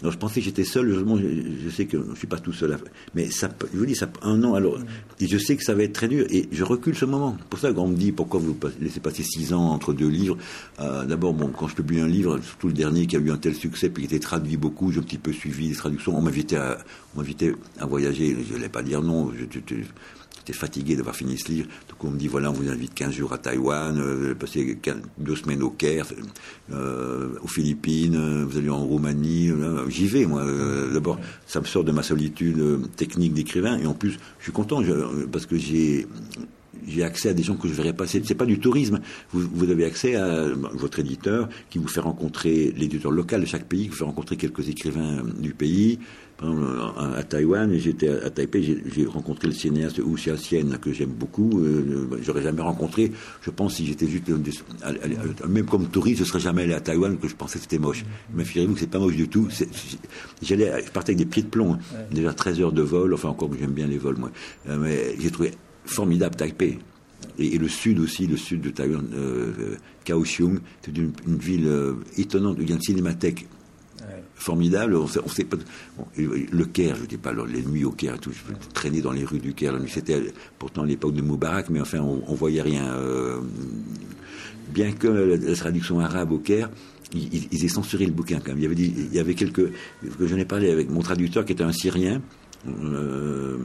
[0.00, 2.76] alors je pensais que j'étais seul, je, sais que je ne suis pas tout seul.
[3.14, 4.78] mais ça, je vous dis, ça un an, alors,
[5.20, 7.36] et je sais que ça va être très dur, et je recule ce moment.
[7.48, 10.36] Pour ça qu'on me dit, pourquoi vous laissez passer six ans entre deux livres
[10.80, 13.36] euh, D'abord, bon, quand je publie un livre, surtout le dernier qui a eu un
[13.36, 16.22] tel succès, puis qui était traduit beaucoup, j'ai un petit peu suivi les traductions, on
[16.22, 16.78] m'invitait à,
[17.78, 19.60] à voyager, je n'allais pas dire non, je,
[20.46, 21.68] J'étais fatigué d'avoir fini ce livre.
[22.06, 24.78] On me dit voilà, on vous invite 15 jours à Taïwan, euh, passer
[25.18, 26.06] deux semaines au Caire,
[26.72, 29.50] euh, aux Philippines, euh, vous allez en Roumanie.
[29.50, 30.44] Euh, j'y vais, moi.
[30.92, 33.78] D'abord, ça me sort de ma solitude technique d'écrivain.
[33.78, 34.82] Et en plus, je suis content
[35.32, 36.06] parce que j'ai
[36.86, 38.06] j'ai accès à des gens que je verrais pas.
[38.06, 39.00] C'est, pas du tourisme.
[39.32, 43.66] Vous, vous, avez accès à votre éditeur qui vous fait rencontrer l'éditeur local de chaque
[43.66, 45.98] pays, qui vous fait rencontrer quelques écrivains du pays.
[46.36, 46.66] Par exemple,
[47.16, 51.60] à Taïwan, j'étais à Taipei, j'ai rencontré le cinéaste Wu Xiaxian, que j'aime beaucoup.
[51.60, 54.28] Euh, j'aurais jamais rencontré, je pense, si j'étais juste,
[55.48, 58.04] même comme touriste, je serais jamais allé à Taïwan, que je pensais que c'était moche.
[58.34, 59.48] Mais figurez-vous que c'est pas moche du tout.
[60.42, 61.78] J'allais, je partais avec des pieds de plomb, hein.
[62.10, 64.32] déjà 13 heures de vol, enfin encore, j'aime bien les vols, moi.
[64.68, 65.52] Euh, mais j'ai trouvé
[65.84, 66.78] formidable Taipei.
[67.38, 71.70] Et, le sud aussi, le sud de Taïwan, euh, Kaohsiung, c'est une, ville
[72.16, 72.58] étonnante.
[72.60, 73.46] Il y a une cinémathèque
[74.34, 74.96] formidable.
[74.96, 75.56] On sait, pas,
[76.16, 79.24] le Caire, je ne dis pas les nuits au Caire, tout, je traîner dans les
[79.24, 79.74] rues du Caire.
[79.88, 82.92] C'était pourtant l'époque de Moubarak, mais enfin, on, ne voyait rien.
[82.94, 83.40] Euh,
[84.72, 86.70] bien que la, traduction arabe au Caire,
[87.14, 88.58] ils, ils, aient censuré le bouquin quand même.
[88.58, 89.70] Il y avait, il y avait quelques
[90.18, 92.20] que j'en ai parlé avec mon traducteur qui était un Syrien.
[92.66, 93.58] Euh,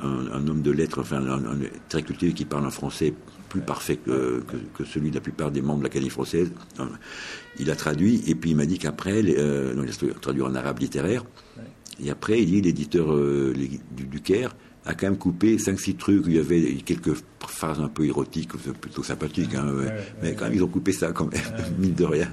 [0.00, 1.58] un, homme de lettres, enfin un,
[1.88, 3.12] très cultivé qui parle en français
[3.50, 4.42] plus parfait que,
[4.74, 6.50] que, celui de la plupart des membres de l'Académie française.
[7.58, 10.78] Il a traduit, et puis il m'a dit qu'après, euh, il a traduit en arabe
[10.78, 11.24] littéraire,
[12.02, 14.54] et après, il dit l'éditeur euh, du, du, Caire
[14.86, 19.02] a quand même coupé 5-6 trucs, il y avait quelques phrases un peu érotiques, plutôt
[19.02, 19.66] sympathiques, hein,
[20.22, 21.42] mais quand même, ils ont coupé ça quand même,
[21.78, 22.32] mine de rien.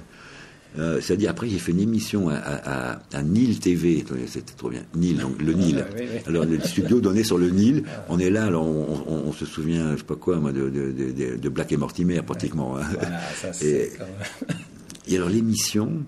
[0.78, 4.04] Euh, c'est-à-dire, après, j'ai fait une émission à, à, à Nil TV.
[4.26, 4.82] C'était trop bien.
[4.94, 5.84] Nil, donc le Nil.
[6.26, 7.84] Alors, le studio donné sur le Nil.
[8.08, 11.48] On est là, alors on, se souvient, je sais pas quoi, moi, de, de, de,
[11.48, 12.76] Black et Mortimer, pratiquement.
[12.78, 12.84] Hein.
[13.62, 13.90] et,
[15.08, 16.04] et, alors, l'émission,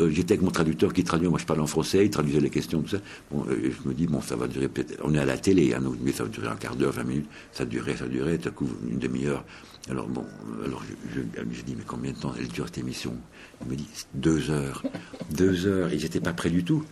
[0.00, 2.50] euh, j'étais avec mon traducteur qui traduit, moi je parle en français, il traduisait les
[2.50, 2.98] questions, tout ça.
[3.30, 5.00] Bon, euh, je me dis, bon, ça va durer peut-être.
[5.04, 7.28] On est à la télé, hein, mais ça va durer un quart d'heure, vingt minutes.
[7.52, 9.44] Ça durait, ça durait, tout à coup, une demi-heure.
[9.90, 10.24] Alors bon,
[10.64, 10.82] alors
[11.14, 11.20] je,
[11.52, 13.14] je, dis, mais combien de temps elle dure cette émission?
[13.62, 14.82] Il me dit, deux heures.
[15.30, 16.84] deux heures, ils n'étaient pas prêts du tout.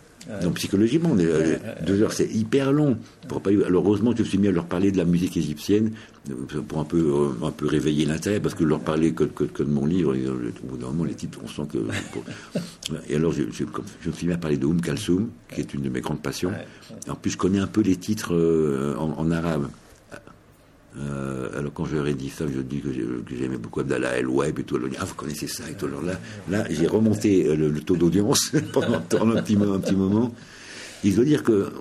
[0.43, 2.97] Donc psychologiquement, euh, deux heures, c'est hyper long.
[3.29, 3.51] Pour pas...
[3.51, 5.93] Alors heureusement que je me suis mis à leur parler de la musique égyptienne
[6.69, 9.69] pour un peu, euh, un peu réveiller l'intérêt, parce que leur parler que, que, de
[9.69, 11.79] mon livre, euh, au bout d'un moment, les types, on sent que...
[13.09, 13.65] et alors, je, je,
[14.09, 16.53] me suis mis à parler de Oum Kalsoum, qui est une de mes grandes passions.
[17.09, 18.35] En plus, je connais un peu les titres
[18.99, 19.69] en, arabe.
[20.97, 22.89] Alors quand je leur ai dit ça, je dis que
[23.35, 24.77] j'aimais beaucoup Abdallah El Web et tout.
[24.77, 25.87] Alors, ah, vous connaissez ça et tout.
[25.87, 30.35] Alors là, là j'ai remonté le, taux d'audience pendant, un, petit, un petit moment.
[31.05, 31.73] Il veut dire que,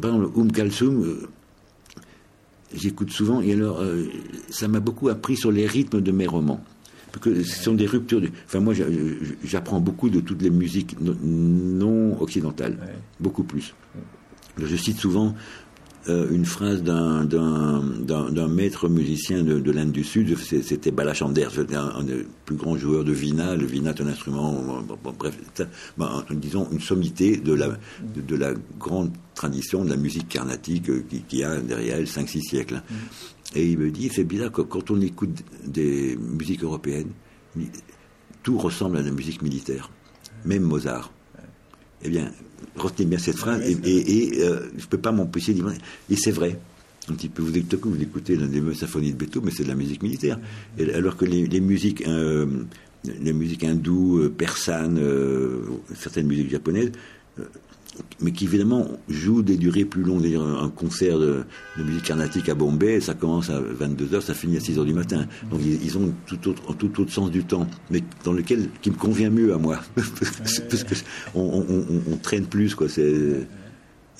[0.00, 1.26] par exemple, Oum Kalsoum,
[2.74, 4.04] j'écoute souvent, et alors euh,
[4.50, 6.62] ça m'a beaucoup appris sur les rythmes de mes romans.
[7.12, 8.22] Parce que ce sont des ruptures.
[8.46, 8.72] Enfin, moi,
[9.42, 12.78] j'apprends beaucoup de toutes les musiques non occidentales,
[13.18, 13.74] beaucoup plus.
[14.56, 15.34] Je cite souvent
[16.08, 22.26] euh, une phrase d'un maître musicien de, l'Inde du Sud, c'était Balachander, c'était un, des
[22.46, 23.54] plus grands joueurs de vina.
[23.54, 24.82] Le vina est un instrument,
[25.18, 25.38] bref,
[25.98, 27.68] ben, disons une sommité de la,
[28.02, 32.76] de, la grande tradition de la musique carnatique euh, qui, a derrière elle 5-6 siècles.
[32.76, 32.94] Mm.
[33.56, 37.10] Et il me dit, c'est bizarre que quand on écoute des musiques européennes,
[38.42, 39.90] tout ressemble à la musique militaire,
[40.44, 41.12] même Mozart.
[42.02, 42.32] Eh bien,
[42.76, 45.62] retenez bien cette phrase, et, et, euh, je ne peux pas m'empêcher d'y
[46.10, 46.58] Et c'est vrai.
[47.08, 49.74] Un petit peu, vous, vous écoutez l'un des symphonies de Beethoven, mais c'est de la
[49.74, 50.38] musique militaire.
[50.78, 52.46] Et, alors que les, musiques, euh,
[53.04, 55.00] les musiques hindoues, euh, persanes,
[55.94, 56.92] certaines musiques japonaises,
[58.20, 60.26] mais qui évidemment joue des durées plus longues.
[60.34, 61.44] Un concert de,
[61.78, 65.26] musique carnatique à Bombay, ça commence à 22h, ça finit à 6h du matin.
[65.50, 68.96] Donc ils, ont tout autre, tout autre sens du temps, mais dans lequel qui me
[68.96, 70.94] convient mieux à moi, parce que
[71.34, 71.64] on,
[72.10, 72.88] on, traîne plus quoi.
[72.88, 73.46] C'est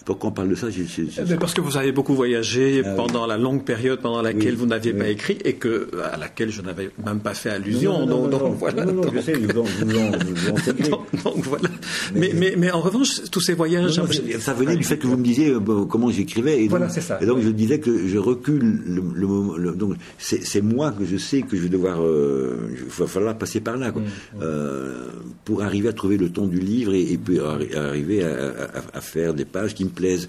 [0.05, 3.37] pourquoi on parle de ça eh Parce que vous avez beaucoup voyagé ah pendant la
[3.37, 7.21] longue période pendant laquelle vous n'aviez pas écrit et que, à laquelle je n'avais même
[7.21, 8.07] pas fait allusion.
[8.07, 8.85] donc, voilà.
[8.87, 9.13] donc,
[11.25, 11.69] donc, voilà.
[12.15, 14.01] Mais, mais, mais, en revanche, tous ces voyages.
[14.41, 16.65] ça venait du fait que vous me disiez euh, comment j'écrivais.
[16.65, 17.19] Et voilà, c'est ça.
[17.21, 19.55] Et donc je disais que je recule le, moment.
[19.75, 22.03] donc c'est moi que je sais que je vais devoir.
[22.03, 24.43] Euh, il va falloir passer par là quoi, mm, mm.
[24.43, 25.09] euh,
[25.45, 28.53] pour arriver à trouver le ton du livre et, puis arriver à,
[28.95, 30.29] à, faire des pages qui me plaisent.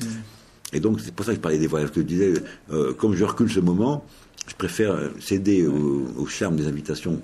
[0.74, 2.34] Et donc, c'est pour ça que je parlais des voyages, que je disais,
[2.72, 4.06] euh, comme je recule ce moment,
[4.48, 7.20] je préfère céder au, charme des invitations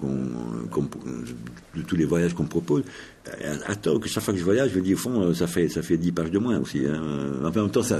[1.76, 2.84] de tous les voyages qu'on propose.
[3.68, 5.98] Attends, que chaque fois que je voyage, je dis au fond, ça fait ça fait
[5.98, 6.84] 10 pages de moins aussi.
[6.86, 7.02] Hein.
[7.44, 8.00] En même temps, ça,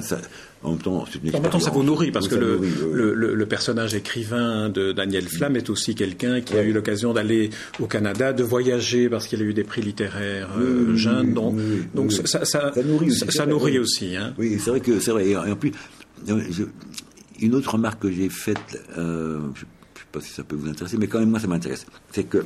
[0.64, 2.60] en même temps, en même temps, ça vous nourrit parce que le,
[2.94, 7.50] le, le, personnage écrivain de Daniel Flamme est aussi quelqu'un qui a eu l'occasion d'aller
[7.80, 11.34] au Canada, de voyager parce qu'il a eu des prix littéraires euh, jeunes.
[11.34, 11.56] Donc,
[11.94, 13.26] donc ça, ça, nourrit aussi.
[13.30, 14.34] Ça, nourrit aussi hein.
[14.38, 15.28] Oui, c'est vrai que c'est vrai.
[15.28, 15.72] Et en plus,
[16.26, 16.64] je,
[17.40, 20.70] une autre remarque que j'ai faite, euh, je ne sais pas si ça peut vous
[20.70, 22.46] intéresser, mais quand même moi ça m'intéresse, c'est que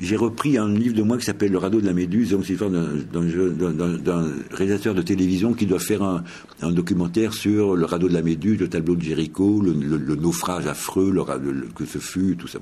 [0.00, 2.54] j'ai repris un livre de moi qui s'appelle Le radeau de la Méduse, donc c'est
[2.54, 6.24] l'histoire d'un réalisateur de télévision qui doit faire un,
[6.72, 11.68] documentaire sur le radeau de la Méduse, le tableau de Jéricho, le, naufrage affreux le,
[11.74, 12.58] que ce fut, tout ça.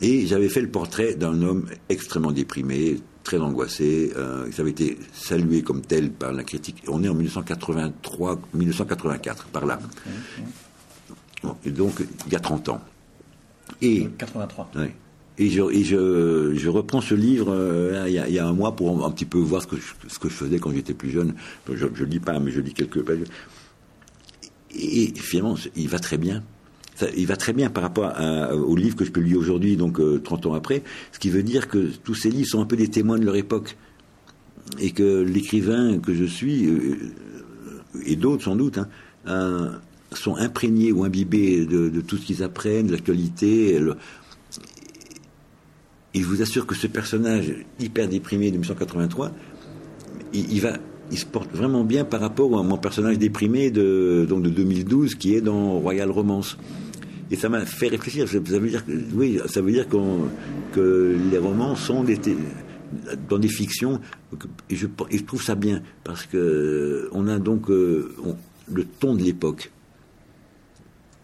[0.00, 4.12] Et j'avais fait le portrait d'un homme extrêmement déprimé, très angoissé.
[4.16, 6.82] Euh, ça avait été salué comme tel par la critique.
[6.86, 9.80] On est en 1983, 1984, par là.
[11.64, 11.94] et donc,
[12.26, 12.80] il y a 30 ans.
[13.82, 14.70] Et, 83.
[15.38, 19.04] Et, je, et je, je, reprends ce livre euh, il, y a, un mois pour
[19.04, 21.34] un, petit peu voir ce que je, ce que je faisais quand j'étais plus jeune.
[21.70, 23.18] Je ne lis pas, mais je lis quelques pages.
[24.72, 26.44] Et, finalement, il va très bien.
[27.16, 28.12] Il va très bien par rapport
[28.52, 30.82] au livre que je peux lire aujourd'hui, donc 30 euh, ans après,
[31.12, 33.36] ce qui veut dire que tous ces livres sont un peu des témoins de leur
[33.36, 33.76] époque.
[34.80, 36.96] Et que l'écrivain que je suis, euh,
[38.04, 38.80] et d'autres sans doute,
[39.26, 39.80] hein,
[40.12, 43.80] sont imprégnés ou imbibés de, de tout ce qu'ils apprennent, de l'actualité.
[46.14, 49.32] Et je vous assure que ce personnage hyper déprimé de 1983,
[50.32, 50.78] il, va,
[51.10, 55.14] il se porte vraiment bien par rapport à mon personnage déprimé de, donc de 2012
[55.14, 56.56] qui est dans Royal Romance.
[57.30, 58.28] Et ça m'a fait réfléchir.
[58.28, 62.18] Ça veut dire que, oui, ça veut dire que les romans sont des,
[63.28, 64.00] dans des fictions.
[64.70, 68.14] Et je, je, trouve ça bien parce que on a donc euh,
[68.72, 69.70] le ton de l'époque.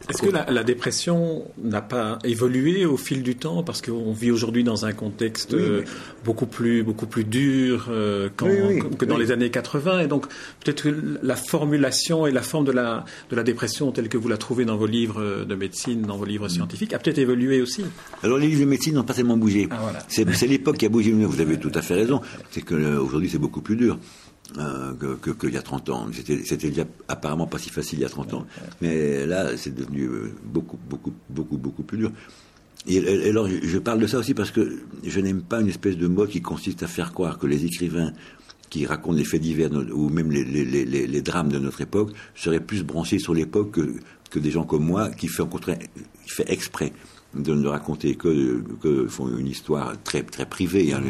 [0.08, 3.62] Est-ce que la, dépression n'a pas évolué au fil du temps?
[3.62, 5.82] Parce qu'on vit aujourd'hui dans un contexte euh,
[6.24, 10.26] beaucoup plus beaucoup plus dur euh, que dans les années 80 et donc
[10.60, 14.28] peut-être que la formulation et la forme de la de la dépression telle que vous
[14.28, 16.50] la trouvez dans vos livres de médecine, dans vos livres mm.
[16.50, 17.84] scientifiques, a peut-être évolué aussi.
[18.22, 19.68] Alors les livres de médecine n'ont pas tellement bougé.
[19.70, 21.12] Ah, c'est l'époque qui a bougé.
[21.12, 22.20] Vous avez tout à fait raison.
[22.50, 23.98] C'est que euh, aujourd'hui c'est beaucoup plus dur.
[24.58, 26.06] Euh, qu'il que, y a 30 ans.
[26.12, 28.46] C'était déjà apparemment pas si facile il y a 30 ans.
[28.82, 32.12] Mais là, c'est devenu euh, beaucoup, beaucoup, beaucoup, beaucoup plus dur.
[32.86, 32.98] Et,
[33.30, 36.28] alors, je parle de ça aussi parce que je n'aime pas une espèce de mode
[36.28, 38.12] qui consiste à faire croire que les écrivains
[38.68, 43.18] qui racontent les faits divers ou même les, drames de notre époque seraient plus branchés
[43.18, 43.78] sur l'époque
[44.30, 45.44] que, des gens comme moi qui fait,
[46.24, 46.92] qui fait exprès
[47.34, 50.92] de ne raconter que, que font une histoire très très privée.
[50.92, 51.02] Hein,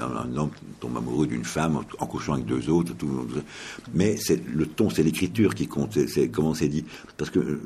[0.00, 2.92] un homme tombe amoureux d'une femme en couchant avec deux autres.
[3.94, 5.98] Mais c'est le ton, c'est l'écriture qui compte.
[6.08, 6.84] C'est comment c'est dit.
[7.16, 7.60] Parce que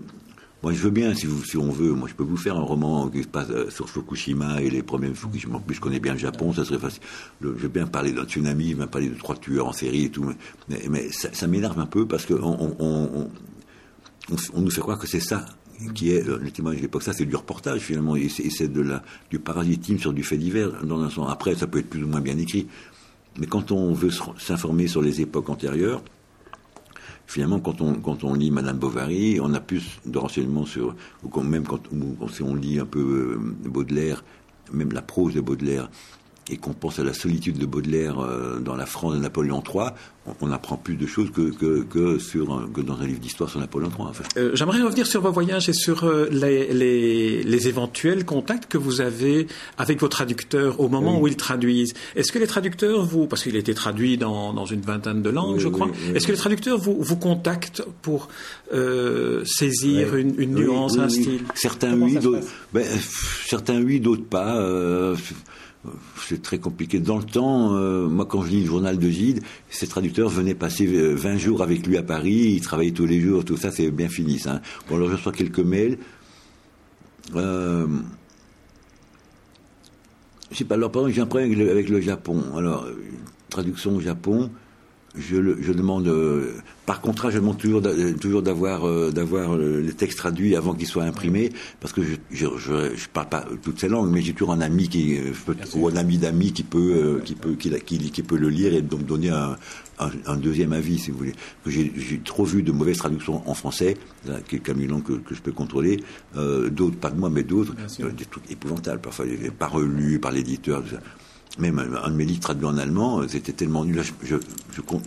[0.62, 3.24] moi, je veux bien, si, on veut, moi, je peux vous faire un roman qui
[3.24, 5.56] se passe euh, sur Fukushima et les problèmes de Fukushima.
[5.56, 7.02] En plus, je connais bien le Japon, ça serait facile.
[7.40, 10.04] je veux bien parler d'un tsunami, je veux bien parler de trois tueurs en série
[10.04, 10.32] et tout.
[10.68, 13.28] Mais, mais ça, ça m'énerve un peu parce que on, on,
[14.28, 15.44] on, on nous fait croire que c'est ça
[15.94, 17.02] qui est le témoignage de l'époque.
[17.02, 20.84] Ça, c'est du reportage finalement, et c'est de la, du parasitisme sur du fait divers.
[20.84, 21.30] Dans un sens.
[21.30, 22.66] Après, ça peut être plus ou moins bien écrit.
[23.38, 26.02] Mais quand on veut s'informer sur les époques antérieures,
[27.26, 31.40] finalement, quand on, quand on lit Madame Bovary, on a plus de renseignements sur, ou
[31.40, 31.80] même quand,
[32.40, 34.22] on lit un peu euh, Baudelaire,
[34.72, 35.90] même la prose de Baudelaire,
[36.50, 39.90] et qu'on pense à la solitude de Baudelaire euh, dans la France de Napoléon III,
[40.40, 41.50] on, apprend plus de choses que,
[41.82, 44.08] que, sur que dans un livre d'histoire sur Napoléon III.
[44.36, 46.72] Euh, j'aimerais revenir sur vos voyages et sur euh, les,
[47.44, 49.46] les, éventuels contacts que vous avez
[49.78, 51.94] avec vos traducteurs au moment où ils traduisent.
[52.16, 55.30] Est-ce que les traducteurs vous, parce qu'il a été traduit dans, dans une vingtaine de
[55.30, 58.28] langues, je crois, est-ce que les traducteurs vous, vous contactent pour
[59.44, 61.42] saisir une, une nuance, un style?
[61.54, 62.84] Certains oui, d'autres, ben,
[63.46, 64.60] certains oui, d'autres pas
[66.16, 67.00] c'est très compliqué.
[67.00, 70.54] Dans le temps, euh, moi quand je lis le journal de Gide, ces traducteurs venaient
[70.54, 73.70] passer 20 euh, jours avec lui à Paris, ils travaillaient tous les jours, tout ça
[73.70, 74.60] c'est bien fini ça.
[74.88, 75.98] Bon alors je reçois quelques mails.
[77.34, 77.86] Euh,
[80.50, 82.42] je sais pas, alors par exemple j'ai un problème avec le, avec le Japon.
[82.56, 82.86] Alors,
[83.48, 84.50] traduction au Japon,
[85.14, 86.54] je, je demande, euh,
[86.86, 87.82] par contrat, je demande toujours,
[88.20, 92.46] toujours d'avoir, euh, d'avoir les textes traduits avant qu'ils soient imprimés, parce que je, je,
[92.56, 95.32] je, parle pas toutes ces langues, mais j'ai toujours un ami qui, euh,
[95.74, 98.80] ou un ami d'amis qui peut, qui peut, qui, qui, qui, peut le lire et
[98.80, 99.56] donc donner un,
[99.98, 101.34] un, deuxième avis, si vous voulez.
[101.66, 103.96] J'ai, trop vu de mauvaises traductions en français,
[104.48, 106.02] qui est une langue que, que je peux contrôler,
[106.34, 109.26] d'autres, pas de moi, mais d'autres, des trucs épouvantables, parfois
[109.58, 110.82] pas relus par l'éditeur,
[111.58, 114.02] même un de mes livres traduit en allemand, euh, c'était tellement nul.
[114.02, 114.36] Je, je,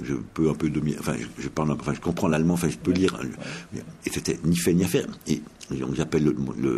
[0.04, 2.92] je, peux un peu dominer, enfin, je, parle, enfin, je comprends l'allemand, enfin, je peux
[2.92, 3.20] lire.
[4.06, 5.08] Et c'était ni fait ni à faire.
[5.28, 5.42] Et
[5.96, 6.34] j'appelle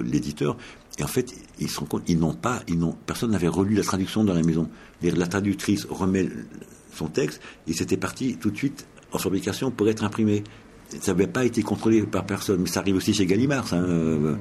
[0.06, 0.58] l'éditeur,
[0.98, 3.76] et en fait, ils se rendent compte, ils n'ont pas, ils n'ont, personne n'avait relu
[3.76, 4.70] la traduction dans la maison.
[5.02, 6.30] La traductrice remet
[6.94, 10.44] son texte, et c'était parti tout de suite en fabrication pour être imprimé.
[11.02, 12.62] Ça n'avait pas été contrôlé par personne.
[12.62, 13.68] Mais ça arrive aussi chez Gallimard.
[13.68, 14.36] Ça, euh,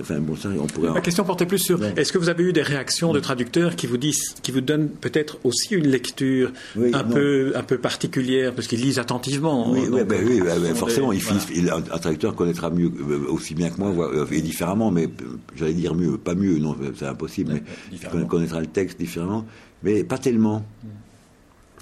[0.00, 0.90] enfin, bon, ça, on pourrait...
[0.90, 3.86] Ma question portait plus sur est-ce que vous avez eu des réactions de traducteurs qui
[3.86, 8.68] vous disent, qui vous donnent peut-être aussi une lecture un, peu, un peu particulière, parce
[8.68, 10.42] qu'ils lisent attentivement Oui, hein, oui,
[10.74, 11.12] forcément.
[11.12, 15.08] Il, un, traducteur connaîtra mieux, euh, aussi bien que moi, euh, et différemment, mais
[15.56, 17.62] j'allais dire mieux, pas mieux, non, c'est impossible, mais
[17.92, 19.44] il connaîtra le texte différemment,
[19.82, 20.64] mais pas tellement.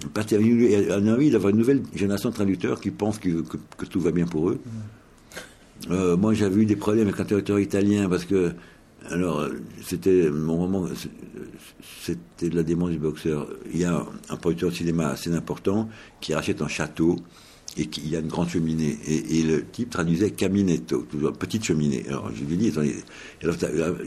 [0.05, 3.43] On a envie d'avoir une nouvelle génération de traducteurs qui pensent que,
[3.91, 4.61] tout va bien pour eux.
[5.91, 8.53] Euh, moi, j'avais eu des problèmes avec un traducteur italien parce que,
[9.11, 9.49] alors,
[9.83, 10.89] c'était mon moment,
[12.03, 13.49] c'était de la démence du boxeur.
[13.73, 15.89] Il y a un, producteur de cinéma assez important
[16.21, 17.17] qui rachète un château
[17.77, 18.99] et qui, il y a une grande cheminée.
[19.07, 22.05] Et, le type traduisait caminetto, toujours petite cheminée.
[22.09, 22.73] Alors, je lui ai dit,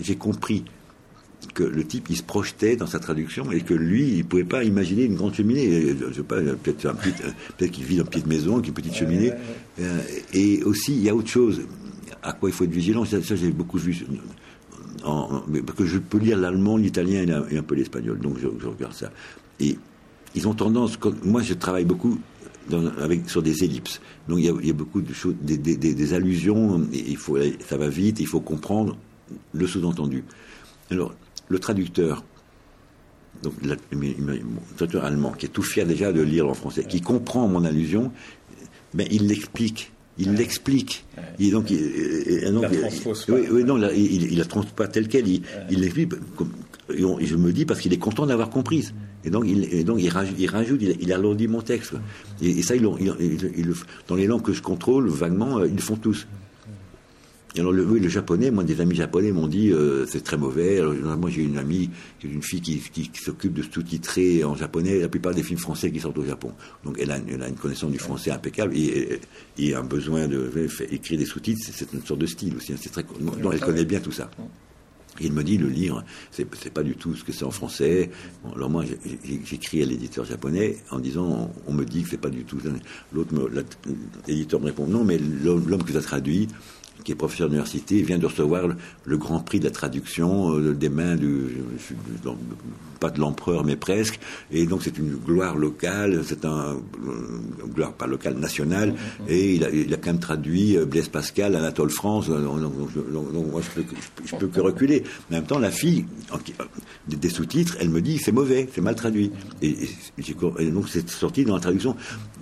[0.02, 0.64] j'ai compris
[1.54, 4.64] que le type il se projetait dans sa traduction et que lui il pouvait pas
[4.64, 8.28] imaginer une grande cheminée je sais pas peut-être un peut-être qu'il vit dans une petite
[8.28, 9.34] maison une petite cheminée
[9.80, 10.02] euh,
[10.34, 11.62] et aussi il y a autre chose
[12.24, 13.04] à quoi il faut être vigilant?
[13.06, 14.06] Ça, j'ai beaucoup vu
[15.04, 18.94] en, parce que je peux lire l'allemand l'italien et un peu l'espagnol donc je, regarde
[18.94, 19.12] ça
[19.60, 19.78] et
[20.36, 22.20] ils ont tendance moi je travaille beaucoup
[23.00, 24.02] avec, sur des ellipses.
[24.28, 26.88] Donc il y a, beaucoup de choses, des, des allusions.
[26.94, 27.38] Il faut,
[27.68, 28.20] ça va vite.
[28.20, 28.98] Il faut comprendre
[29.54, 30.24] le sous-entendu.
[30.90, 31.14] Alors
[31.52, 32.24] le traducteur,
[33.44, 33.76] donc le
[34.76, 38.12] traducteur allemand, qui est tout fier déjà de lire en français, qui comprend mon allusion,
[38.94, 39.92] ben, il l'explique.
[40.18, 41.06] Il l'explique.
[41.40, 42.70] Il, donc, il, donc, la
[43.34, 45.28] oui, oui, non, il, la transpose pas tel quel.
[45.28, 46.14] Il, l'explique.
[46.94, 48.92] Et, je me dis parce qu'il est content d'avoir compris.
[49.24, 51.94] Et donc, il, donc, il rajoute, il, rajoute, il, alourdit mon texte.
[52.42, 56.28] Et, ça, dans les langues que je contrôle, vaguement, euh, ils le font tous
[57.60, 60.80] alors le, oui, le japonais, moi des amis japonais m'ont dit euh, c'est très mauvais.
[60.80, 61.90] Alors, moi j'ai une amie,
[62.20, 65.92] qui une fille qui, qui, s'occupe de sous-titrer en japonais la plupart des films français
[65.92, 66.54] qui sortent au Japon.
[66.86, 69.20] Donc elle a, elle a une connaissance du français impeccable et,
[69.58, 70.50] et, un besoin de
[70.92, 72.72] écrire des sous-titres, c'est une sorte de style aussi.
[72.72, 74.30] Hein, c'est très, donc elle connaît bien tout ça.
[75.20, 78.12] il me dit le livre, c'est, c'est pas du tout ce que c'est en français.
[78.56, 78.86] alors moi,
[79.44, 82.60] j'écris à l'éditeur japonais en disant, on, me dit que c'est pas du tout.
[83.12, 83.34] L'autre,
[84.26, 86.48] l'éditeur me répond non, mais l'homme que ça traduit,
[87.04, 88.68] qui est professeur d'université, vient de recevoir
[89.06, 91.58] le, grand prix de la traduction euh, des mains du,
[93.02, 94.20] pas de l'empereur, mais presque.
[94.52, 96.78] Et donc c'est une gloire locale, c'est un
[97.66, 98.94] une gloire pas locale, nationale.
[99.28, 102.28] Et il a, quand même traduit euh, Blaise Pascal, Anatole France.
[102.30, 103.88] Euh, donc, moi je peux,
[104.26, 105.04] je peux, que reculer.
[105.30, 106.06] Mais en même temps, la fille
[107.08, 109.32] des sous-titres, elle me dit c'est mauvais, c'est mal traduit.
[109.62, 109.76] Et,
[110.72, 111.96] donc c'est sorti dans la traduction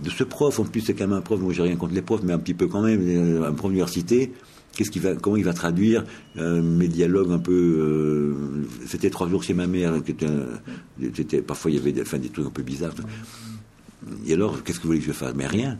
[0.03, 0.59] de ce prof.
[0.59, 1.39] En plus, c'est quand même un prof.
[1.39, 4.33] Moi, j'ai rien contre les profs, mais un petit peu quand même, un prof d'université
[4.75, 6.03] qu'est-ce qu'il va, comment il va traduire
[6.37, 7.51] euh, mes dialogues un peu.
[7.51, 12.17] Euh, c'était trois jours chez ma mère, qui était, parfois il y avait des, enfin,
[12.17, 12.95] des trucs un peu bizarres.
[14.25, 15.33] Et alors, qu'est-ce que vous voulez que je fasse?
[15.35, 15.77] Mais rien.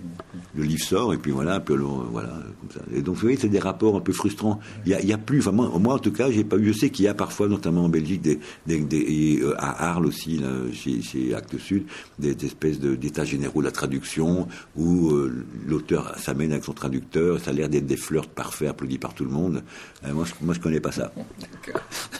[0.54, 2.82] Le livre sort, et puis voilà, puis voilà, comme ça.
[2.94, 4.60] Et donc, vous voyez, c'est des rapports un peu frustrants.
[4.86, 7.06] Il n'y a, plus, enfin, moi, en tout cas, j'ai pas eu, je sais qu'il
[7.06, 10.42] y a parfois, notamment en Belgique, et, euh, à Arles aussi,
[10.74, 11.86] chez, Actes Sud,
[12.18, 17.52] des, espèces d'états généraux de la traduction, où euh, l'auteur s'amène avec son traducteur, ça
[17.52, 19.64] a l'air d'être des flirts parfaits, applaudis par tout le monde.
[20.06, 21.14] Euh, moi, je, moi, je connais pas ça.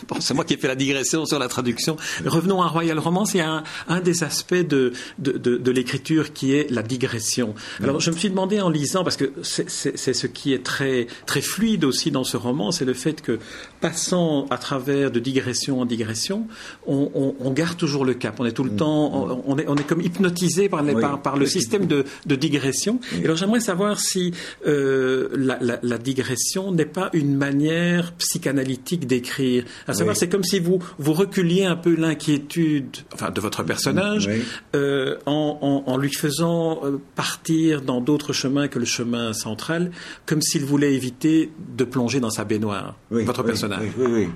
[0.08, 1.98] Bon, c'est moi qui ai fait la digression sur la traduction.
[2.26, 3.34] Revenons à Royal Romance.
[3.34, 7.54] Y a un, un des aspects de, de, de, de l'écriture qui est la digression.
[7.82, 11.42] Alors je me suis demandé en lisant, parce que c'est ce qui est très, très
[11.42, 13.40] fluide aussi dans ce roman, c'est le fait que
[13.82, 16.48] passant à travers de digression en digression,
[16.88, 18.40] on, garde toujours le cap.
[18.40, 18.78] On est tout le mm.
[18.78, 20.84] temps, on est, on est comme hypnotisé par,
[21.22, 23.00] par, le système de, digression.
[23.20, 24.34] Et alors j'aimerais savoir si
[24.68, 29.66] euh, la, digression n'est pas une manière psychanalytique d'écrire.
[29.88, 34.30] À savoir, c'est comme si vous, vous reculiez un peu l'inquiétude enfin, de votre personnage
[34.76, 39.92] euh, en en, lui faisant euh, partir dans d'autres chemins que le chemin central,
[40.26, 43.90] comme s'il voulait éviter de plonger dans sa baignoire, votre personnage.
[43.98, 44.28] Oui, oui,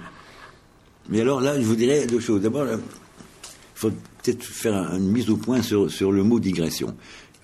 [1.09, 2.41] Mais alors là, je vous dirais deux choses.
[2.41, 2.79] D'abord, il
[3.75, 3.91] faut
[4.21, 6.95] peut-être faire une mise au point sur, sur le mot digression.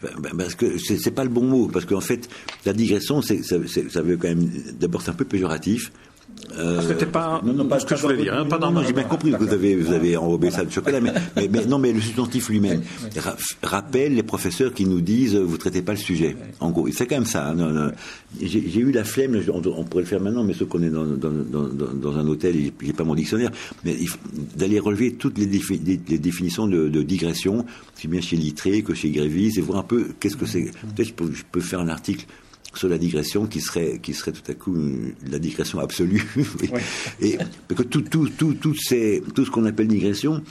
[0.01, 2.29] Ben, parce que c'est pas le bon mot, parce qu'en fait,
[2.65, 4.49] la digression, ça, ça veut quand même.
[4.79, 5.91] D'abord, c'est un peu péjoratif.
[6.57, 8.33] Euh, C'était pas, non, non, pas ce que je voulais dire.
[8.33, 10.99] Hein, pas non, j'ai bien compris que vous avez, vous avez enrobé ça de chocolat,
[10.99, 12.81] mais, mais, non, mais le substantif lui-même
[13.63, 16.35] rappelle les professeurs qui nous disent vous traitez pas le sujet.
[16.59, 17.49] En gros, c'est quand même ça.
[17.49, 17.91] Hein,
[18.41, 21.31] j'ai eu la flemme, on, pourrait le faire maintenant, mais ce qu'on est dans, dans,
[21.31, 23.51] dans, dans, un hôtel, j'ai pas mon dictionnaire,
[23.85, 23.97] mais
[24.55, 27.65] d'aller relever toutes les, les définitions de, de, digression,
[27.95, 30.71] aussi bien chez Littré que chez Grévis, et voir un peu qu'est-ce que c'est.
[30.95, 32.25] Peut-être je je peux faire un article
[32.73, 34.75] sur la digression qui serait, qui serait tout à coup
[35.29, 36.23] la digression absolue.
[37.21, 38.75] et que tout, tout, tout, tout,
[39.35, 40.43] tout ce qu'on appelle digression,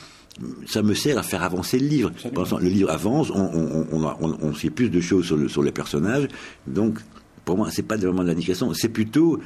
[0.67, 2.13] ça me sert à faire avancer le livre.
[2.35, 6.29] Le livre avance, on, sait plus de choses sur, les personnages,
[6.67, 6.99] donc
[7.45, 9.41] pour moi, c'est pas vraiment de la digression, c'est plutôt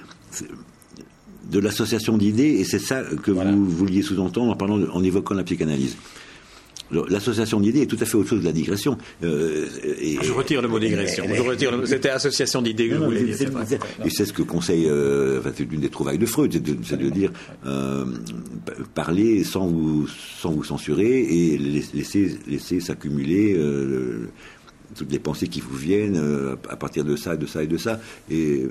[1.51, 5.45] de l'association d'idées, et c'est ça que vous vouliez sous-entendre en, parlant en évoquant la
[5.45, 5.97] psychanalyse.
[6.93, 8.99] L'association d'idées est tout à fait autre chose que la digression.
[9.23, 9.67] Euh,
[10.23, 11.25] je retire le mot digression.
[11.87, 13.51] C'était association d'idées que je voulais dire.
[14.05, 17.33] Et c'est ce que conseille, euh, c'est une des trouvailles de Freud, c'est de, dire
[17.67, 18.05] euh,
[18.95, 23.59] parler sans vous, sans vous censurer et laisser, laisser s'accumuler
[24.95, 26.21] toutes les pensées qui vous viennent
[26.69, 28.01] à partir de ça, de ça et de ça.
[28.31, 28.67] Et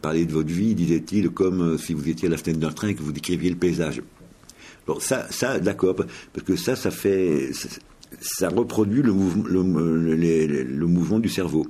[0.00, 2.94] parler de votre vie, disait-il, comme si vous étiez à la fenêtre d'un train et
[2.94, 4.00] que vous décriviez le paysage.
[4.88, 7.50] Bon, ça, ça d'accord, parce que ça, ça fait,
[8.22, 11.66] ça, reproduit le, le, mouvement du cerveau.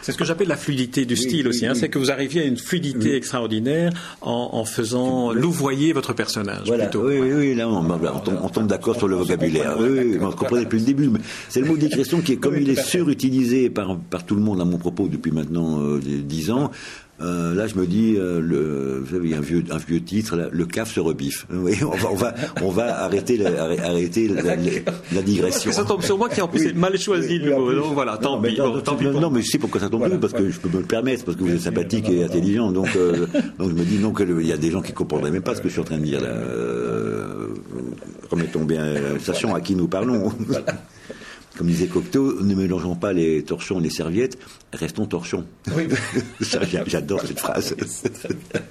[0.00, 1.66] C'est ce que j'appelle la fluidité du style aussi.
[1.66, 1.74] Hein.
[1.74, 6.66] C'est que vous arriviez à une fluidité extraordinaire en, faisant louvoyer votre personnage.
[6.66, 6.90] Voilà.
[6.94, 9.76] Oui, oui, oui, là, on, tombe, d'accord sur le vocabulaire.
[9.78, 11.10] Oui, on comprenait depuis le début.
[11.50, 14.62] C'est le mot d'expression qui est, comme il est surutilisé par, par tout le monde
[14.62, 16.70] à mon propos depuis maintenant euh, dix ans,
[17.22, 19.78] euh, là, je me dis, euh, le, vous savez, il y a un vieux, un
[19.78, 21.46] vieux titre, le CAF se rebiffe.
[21.52, 25.70] Oui, on va, on va, on va arrêter, la, arrêter la, digression.
[25.70, 26.72] ça tombe sur moi qui en plus oui.
[26.74, 27.72] mal choisi le mot.
[27.72, 28.58] Donc voilà, tant pis.
[28.58, 31.24] Non, mais je sais pourquoi ça tombe voilà, parce que je peux me le permettre,
[31.24, 32.72] parce que vous êtes sympathique et intelligent.
[32.72, 33.26] Donc, euh,
[33.58, 35.60] donc je me dis non qu'il y a des gens qui comprendraient même pas ce
[35.60, 36.30] que je suis en train de dire là.
[38.30, 40.32] Remettons bien, sachant à qui nous parlons.
[41.56, 44.38] Comme disait Cocteau, ne mélangeons pas les torchons et les serviettes,
[44.72, 45.44] restons torchons.
[45.76, 45.86] Oui.
[46.86, 47.74] J'adore cette phrase.
[47.86, 48.62] C'est très bien.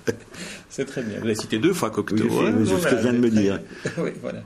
[0.70, 1.18] C'est très bien.
[1.20, 2.24] Vous l'avez cité deux fois Cocteau.
[2.24, 2.56] Oui, hein.
[2.66, 3.60] c'est ce que vient de me dire.
[3.98, 4.42] oui, voilà.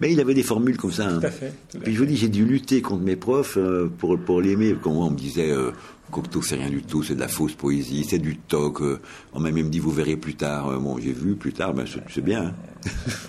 [0.00, 1.08] Mais il avait des formules comme ça.
[1.08, 1.20] Hein.
[1.20, 1.52] Tout à fait.
[1.82, 4.74] Puis je vous dis, j'ai dû lutter contre mes profs euh, pour, pour l'aimer.
[4.80, 5.70] Quand on me disait, euh,
[6.10, 8.80] Cocteau, c'est rien du tout, c'est de la fausse poésie, c'est du toc.
[8.80, 9.00] Euh.
[9.32, 10.78] on m'a même dit, vous verrez plus tard.
[10.80, 12.46] bon, j'ai vu plus tard, ben, c'est bien.
[12.46, 12.54] Hein.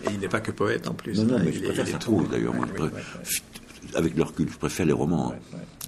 [0.05, 1.17] Et il n'est pas que poète en plus.
[1.17, 2.53] Non, non, mais je préfère ça trop, d'ailleurs
[3.95, 5.33] avec le recul, je préfère les romans.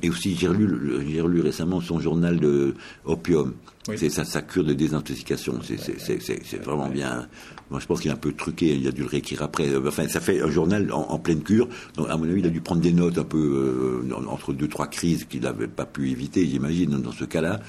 [0.02, 2.74] Et aussi, j'ai relu, relu, récemment son journal de
[3.06, 3.54] Opium.
[3.95, 5.60] C'est sa, cure de désintoxication.
[5.64, 7.28] C'est vraiment bien.
[7.70, 8.76] Moi, je pense qu'il est un peu truqué.
[8.76, 9.76] Il a dû le réécrire après.
[9.76, 11.68] Enfin, ça fait un journal en, pleine cure.
[11.95, 14.68] Donc, à mon avis, il a dû prendre des notes un peu euh, entre deux,
[14.68, 17.60] trois crises qu'il n'avait pas pu éviter, j'imagine, dans ce cas-là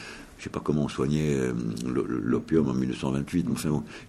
[0.41, 1.53] je sais pas comment on soignait euh,
[1.85, 3.47] l'opium en 1928,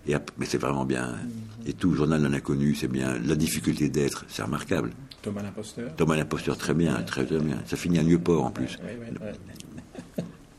[0.07, 1.07] mais, mais c'est vraiment bien.
[1.07, 1.69] Mm-hmm.
[1.69, 3.19] Et tout, Journal d'un inconnu, c'est bien.
[3.25, 4.91] La difficulté d'être, c'est remarquable.
[5.21, 5.93] Thomas l'imposteur.
[5.97, 7.57] Thomas l'imposteur, très bien, très, très bien.
[7.65, 8.79] Ça finit à Nieuport en plus.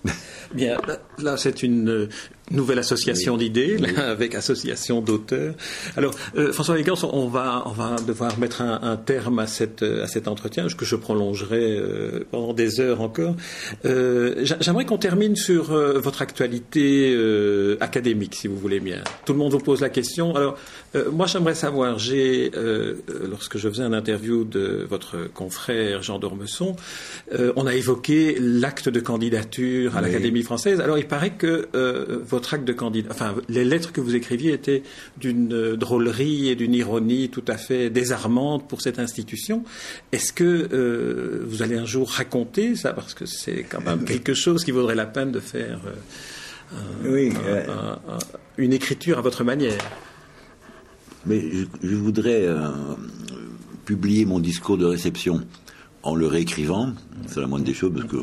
[0.54, 0.76] Bien,
[1.18, 2.08] là, c'est une
[2.51, 5.55] nouvelle association d'idées, avec association d'auteurs.
[5.97, 10.07] Alors, euh, François Légan, on va, on va devoir mettre un, terme à, cette, à
[10.07, 13.34] cet entretien, que je prolongerai euh, pendant des heures encore.
[13.84, 17.16] Euh, j'aimerais qu'on termine sur votre actualité
[17.80, 19.03] académique, si vous voulez bien.
[19.24, 20.34] Tout le monde vous pose la question.
[20.34, 20.59] Alors,
[21.12, 22.51] moi, j'aimerais savoir, j'ai,
[23.28, 26.76] lorsque je faisais un interview de votre confrère Jean Dormesson,
[27.57, 30.80] on a évoqué l'acte de candidature à l'Académie française.
[30.80, 31.68] Alors, il paraît que
[32.28, 34.82] votre acte de candidat, enfin, les lettres que vous écriviez étaient
[35.18, 39.64] d'une euh, drôlerie et d'une ironie tout à fait désarmante pour cette institution.
[40.12, 42.93] Est-ce que euh, vous allez un jour raconter ça?
[42.93, 45.80] Parce que c'est quand même quelque chose qui vaudrait la peine de faire
[47.05, 47.30] euh,
[48.57, 49.78] une écriture à votre manière.
[51.26, 51.40] Mais
[51.82, 52.49] je, voudrais
[53.84, 55.47] publier mon discours de réception
[56.03, 56.95] en le réécrivant.
[57.28, 58.16] C'est la moindre des choses parce que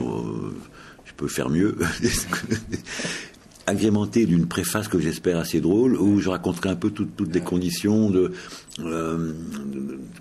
[1.06, 1.78] je peux faire mieux.
[3.70, 8.10] agrémenté d'une préface que j'espère assez drôle, où je raconterai un peu toutes les conditions
[8.10, 8.32] de,
[8.80, 9.34] euh,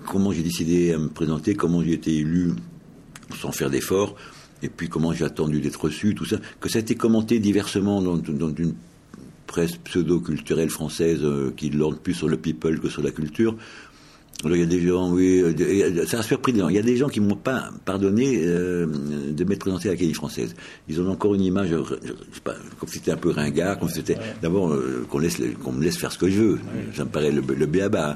[0.06, 2.52] comment j'ai décidé à me présenter, comment j'ai été élu
[3.40, 4.14] sans faire d'efforts,
[4.62, 8.02] et puis comment j'ai attendu d'être reçu, tout ça, que ça a été commenté diversement
[8.02, 8.74] dans, dans une
[9.46, 13.56] presse pseudo-culturelle française euh, qui l'ordre plus sur le people que sur la culture,
[14.44, 16.68] il y a des gens, oui, euh, ça a gens.
[16.68, 18.86] Il y a des gens qui m'ont pas pardonné euh,
[19.32, 20.54] de m'être présenté à l'Académie française.
[20.88, 21.94] Ils ont encore une image, je,
[22.32, 25.40] sais pas, comme si c'était un peu ringard, comme si c'était d'abord euh, qu'on laisse,
[25.64, 26.58] qu'on me laisse faire ce que je veux.
[26.94, 28.14] Ça me paraît le, le béaba.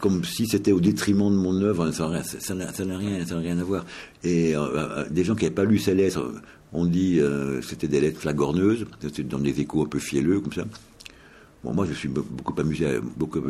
[0.00, 1.90] comme si c'était au détriment de mon œuvre.
[1.90, 2.22] Ça n'a
[2.96, 3.84] rien, ça n'a rien à voir.
[4.24, 4.54] Et
[5.10, 6.32] des gens qui n'avaient pas lu ces lettres
[6.72, 7.20] ont dit
[7.60, 10.64] c'était des lettres flagorneuses, c'était dans des échos un peu fielleux comme ça.
[11.64, 12.98] Bon, moi, je suis beaucoup amusé.
[13.16, 13.40] Beaucoup.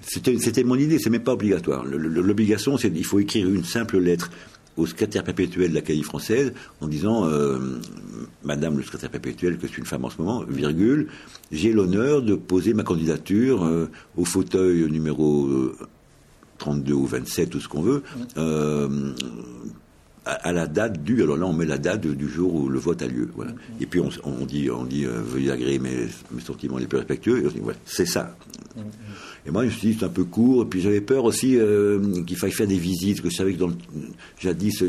[0.00, 1.84] C'était, mon idée, c'est même pas obligatoire.
[1.84, 4.30] L'obligation, c'est qu'il faut écrire une simple lettre
[4.76, 7.58] au secrétaire perpétuel de l'Académie française en disant euh,
[8.44, 11.08] Madame le secrétaire perpétuel, que je suis une femme en ce moment, virgule,
[11.52, 15.48] j'ai l'honneur de poser ma candidature euh, au fauteuil numéro
[16.58, 18.02] 32 euh, ou 27, tout ce qu'on veut,
[20.24, 21.22] à, la date du.
[21.22, 23.30] Alors là, on met la date du jour où le vote a lieu.
[23.34, 23.52] Voilà.
[23.80, 26.98] Et puis on, on dit, on dit, euh, veuillez agréer mes, mes sentiments les plus
[26.98, 27.42] respectueux.
[27.42, 28.36] Et on dit, voilà, c'est ça.
[29.46, 30.62] Et moi, je me suis dit, c'est un peu court.
[30.62, 33.22] Et puis j'avais peur aussi euh, qu'il faille faire des visites.
[33.22, 33.72] Que je savais que dans,
[34.38, 34.82] jadis,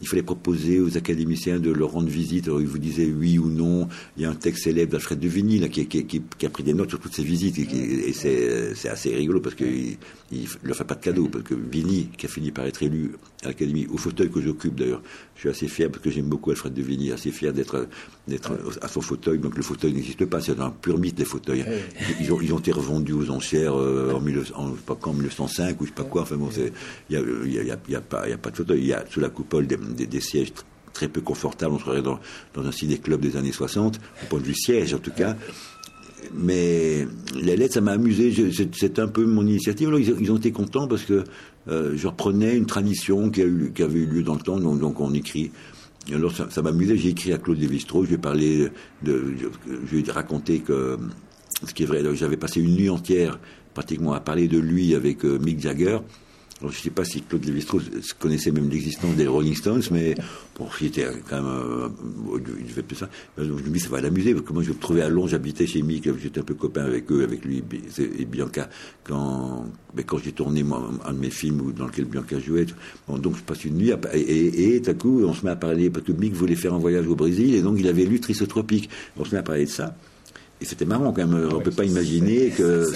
[0.00, 2.48] il fallait proposer aux académiciens de leur rendre visite.
[2.48, 3.88] Alors, ils vous disaient oui ou non.
[4.16, 6.62] Il y a un texte célèbre d'Alfred de Vigny là, qui, qui, qui, a pris
[6.62, 7.58] des notes sur toutes ces visites.
[7.58, 9.96] Et, c'est assez rigolo parce qu'il
[10.32, 11.28] ne leur fait pas de cadeau.
[11.28, 14.74] Parce que Vigny, qui a fini par être élu à l'Académie, au fauteuil que j'occupe
[14.74, 15.02] d'ailleurs,
[15.34, 17.88] je suis assez fier parce que j'aime beaucoup Alfred de Vigny, assez fier d'être
[18.82, 19.38] à son fauteuil.
[19.38, 21.64] Donc le fauteuil n'existe pas, c'est un pur mythe des fauteuils.
[22.20, 25.80] Ils ont, ils ont été revendus aux enchères euh, en, 19, en, pas quand, 1905
[25.80, 26.22] ou je sais pas quoi.
[26.22, 26.72] Enfin bon, il
[27.10, 28.80] n'y a, y a, y a, pas, y a pas de fauteuil.
[28.80, 30.52] Il y a sous la coupole des des, sièges
[30.92, 31.74] très peu confortables.
[31.74, 32.18] On serait dans,
[32.54, 35.36] dans un ciné-club des années 60, au point de vue siège en tout cas.
[36.34, 38.32] Mais les lettres, ça m'a amusé.
[38.72, 39.88] C'est un peu mon initiative.
[39.88, 41.24] Alors, ils, ont été contents parce que
[41.68, 44.58] euh, je reprenais une tradition qui, a eu, qui, avait eu lieu dans le temps.
[44.58, 45.50] Donc, on écrit.
[46.12, 46.96] Alors ça, m'a amusé.
[46.96, 48.08] J'ai écrit à Claude Lévi-Strauss.
[48.10, 48.68] Je parlé
[49.02, 49.34] de,
[49.86, 50.98] je lui raconté que
[51.66, 52.02] ce qui est vrai.
[52.14, 53.38] J'avais passé une nuit entière
[53.74, 55.98] pratiquement à parler de lui avec euh, Mick Jagger
[56.62, 60.14] je ne sais pas si Claude Lévi-Strauss connaissait même l'existence des Rolling Stones, mais
[60.58, 60.90] bon, il
[61.28, 61.88] quand même, euh,
[62.60, 63.08] il fait plus ça.
[63.38, 65.66] Je me dis, ça va l'amuser, parce que moi, je me trouvais à Londres, j'habitais
[65.66, 67.62] chez Mick, j'étais un peu copain avec eux, avec lui
[67.98, 68.68] et Bianca,
[69.04, 69.66] quand,
[70.06, 70.62] quand j'ai tourné
[71.04, 72.66] un de mes films dans lequel Bianca jouait.
[73.08, 75.56] Bon, donc je passe une nuit, et, et, tout à coup, on se met à
[75.56, 78.20] parler, parce que Mick voulait faire un voyage au Brésil, et donc il avait lu
[78.20, 78.90] Trisotropique.
[79.16, 79.96] On se met à parler de ça.
[80.60, 81.48] Et c'était marrant quand même.
[81.50, 82.86] on ne peut pas imaginer que,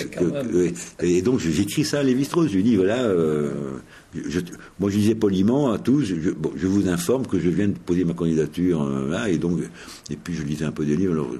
[1.00, 2.50] Et donc j'écris ça à Lévi-Strauss.
[2.50, 3.02] Je lui dis voilà.
[3.04, 3.78] Euh,
[4.14, 4.40] je,
[4.78, 6.04] moi je disais poliment à tous.
[6.04, 9.30] Je, je, vous informe que je viens de poser ma candidature euh, là.
[9.30, 9.60] Et donc
[10.10, 11.12] et puis je lisais un peu des livres.
[11.12, 11.30] Alors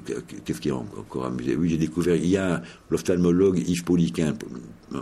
[0.43, 1.55] qu'est-ce qui est encore amusé?
[1.55, 2.15] Oui, j'ai découvert.
[2.15, 4.33] Il y a l'ophtalmologue Yves Poliquin
[4.93, 4.99] euh,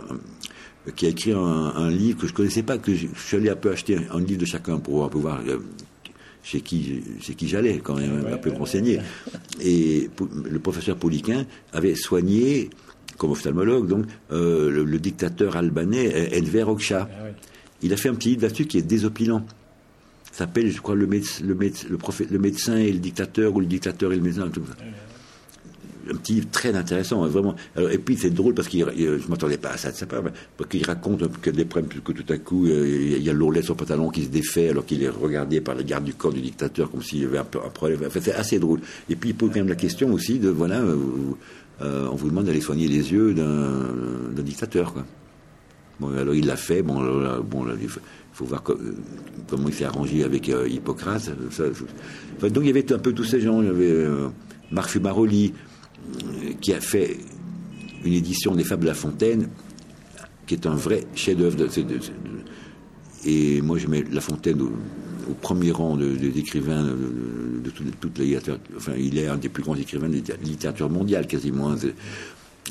[0.94, 3.70] qui a écrit un, livre que je connaissais pas, que je, suis allé un peu
[3.70, 5.40] acheter un, livre de chacun pour pouvoir
[6.44, 9.00] chez qui, chez qui j'allais quand même, un peu me renseigner.
[9.60, 10.10] Et
[10.44, 12.70] le professeur Poliquin avait soigné,
[13.16, 17.08] comme ophtalmologue, donc, euh, le, dictateur albanais Enver Hoxha.
[17.10, 17.24] Ah
[17.82, 19.44] Il a fait un petit livre là-dessus qui est désopilant.
[20.30, 24.16] Ça s'appelle, je crois, le, le, le, médecin et le dictateur, ou le dictateur et
[24.16, 24.48] le médecin.
[24.48, 24.84] Tout ça
[26.10, 27.54] un petit très intéressant, hein, vraiment.
[27.76, 30.22] et puis c'est drôle parce que je m'attendais pas à ça de sa part,
[30.56, 33.60] parce qu'il raconte que des problèmes, que tout à coup euh, il y a l'ourlet
[33.60, 36.32] de son pantalon qui se défait alors qu'il est regardé par les gardes du corps
[36.32, 38.00] du dictateur comme s'il y avait un, problème.
[38.06, 38.80] Enfin, c'est assez drôle.
[39.08, 40.96] Et puis il pose quand même la question aussi de voilà, euh,
[41.82, 44.94] euh, on vous demande d'aller soigner les yeux d'un dictateur.
[46.00, 46.82] Bon, alors il l'a fait.
[46.82, 47.00] Bon,
[47.42, 51.30] bon, il faut, voir comment il s'est arrangé avec Hippocrate.
[52.40, 53.62] donc il y avait un peu tous ces gens.
[53.62, 54.06] Il y avait
[54.72, 55.54] Marc Fumaroli,
[56.60, 57.18] qui a fait
[58.04, 59.48] une édition des Fables de La Fontaine,
[60.46, 61.56] qui est un vrai chef-d'œuvre.
[63.24, 64.72] et moi, je mets La Fontaine au,
[65.40, 68.58] premier rang des écrivains de, toute, la littérature.
[68.76, 71.74] Enfin, il est un des plus grands écrivains de la littérature mondiale, quasiment.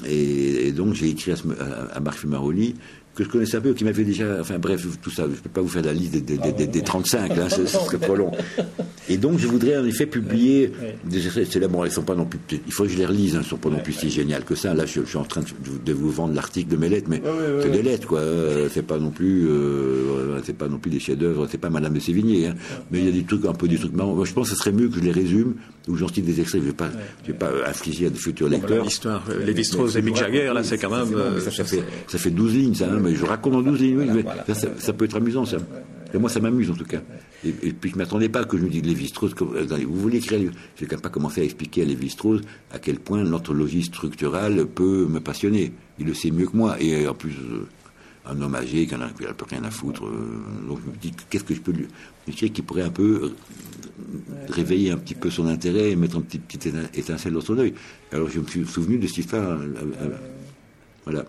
[0.05, 2.75] Et, donc, j'ai écrit à Marc Fumaroli
[3.15, 4.39] que je connaissais un peu, qui m'avait déjà.
[4.41, 6.81] Enfin bref, tout ça, je ne peux pas vous faire la liste des, des, des,
[6.81, 8.31] 35, là, ce, serait trop long.
[9.09, 10.71] Et donc, je voudrais en effet publier
[11.03, 11.59] des essais.
[11.59, 12.39] Là, bon, ils sont pas non plus.
[12.65, 14.45] Il faut que je les relise, hein, ils ne sont pas non plus si géniales
[14.45, 14.73] que ça.
[14.73, 15.41] Là, je, suis en train
[15.85, 17.21] de, vous vendre l'article de mes lettres, mais
[17.61, 18.21] c'est des lettres, quoi.
[18.71, 19.47] c'est pas non plus.
[19.47, 22.55] Euh, c'est pas non plus des chefs-d'œuvre, c'est pas Madame de Sévigné, hein.
[22.91, 24.15] Mais il y a des trucs, un peu des trucs marrants.
[24.15, 25.55] Moi, je pense que ce serait mieux que je les résume,
[25.87, 26.61] ou j'en cite des extraits.
[26.61, 26.89] Je ne vais pas,
[27.23, 28.83] je vais pas infliger à des futurs lecteurs.
[28.83, 31.13] L'histoire, les Strauss et Mick Jagger, là, c'est quand même.
[31.15, 34.23] Euh, ça, fait, ça fait 12 lignes, ça, hein, mais je raconte en 12 lignes,
[34.77, 35.57] ça, peut être amusant, ça.
[36.13, 37.01] Et moi, ça m'amuse, en tout cas.
[37.43, 40.39] Et, puis, je ne m'attendais pas que je me dise Lévi-Strauss, vous voulez écrire,
[40.75, 44.65] je n'ai quand même pas commencé à expliquer à Lévi-Strauss à quel point l'anthologie structurale
[44.67, 45.73] peut me passionner.
[45.99, 46.77] Il le sait mieux que moi.
[46.79, 47.67] Et en plus, euh,
[48.25, 50.05] un homme âgé qui n'a plus rien à foutre.
[50.05, 51.87] Euh, donc je me dis, qu'est-ce que je peux lui
[52.27, 53.33] dire qui pourrait un peu
[54.49, 57.73] réveiller un petit peu son intérêt et mettre un petit, petit étincelle dans son œil.
[58.11, 59.59] Alors je me suis souvenu de cette histoire.
[59.59, 59.83] Euh,
[61.05, 61.25] voilà.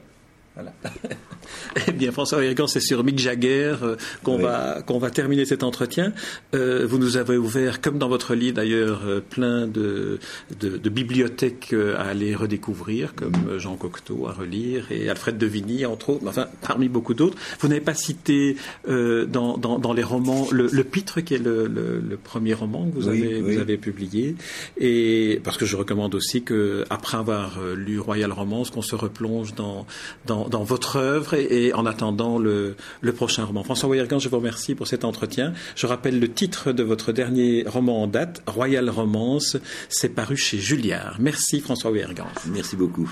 [0.55, 0.73] Voilà.
[1.89, 5.65] eh bien, François Hérigan, c'est sur Mick Jagger euh, qu'on va qu'on va terminer cet
[5.65, 6.13] entretien.
[6.55, 10.21] Euh, vous nous avez ouvert, comme dans votre livre d'ailleurs, euh, plein de,
[10.61, 15.87] de, de, bibliothèques à aller redécouvrir, comme Jean Cocteau à relire et Alfred de Vigny,
[15.87, 17.37] entre autres, enfin parmi beaucoup d'autres.
[17.59, 21.67] Vous n'avez pas cité dans, dans, dans, les romans le, le, Pitre, qui est le,
[21.67, 24.37] le, premier roman que vous avez vous avez publié,
[24.79, 29.55] et parce que je recommande aussi que après avoir lu Royal Romance, qu'on se replonge
[29.55, 29.87] dans
[30.27, 32.77] dans dans, votre œuvre et, en attendant le,
[33.15, 33.63] prochain roman.
[33.63, 35.53] François Weyergan, je vous remercie pour cet entretien.
[35.77, 39.57] Je rappelle le titre de votre dernier roman en date, Royal Romance.
[39.89, 41.17] C'est paru chez Julliard.
[41.19, 42.27] Merci François Weyergan.
[42.47, 43.11] Merci beaucoup.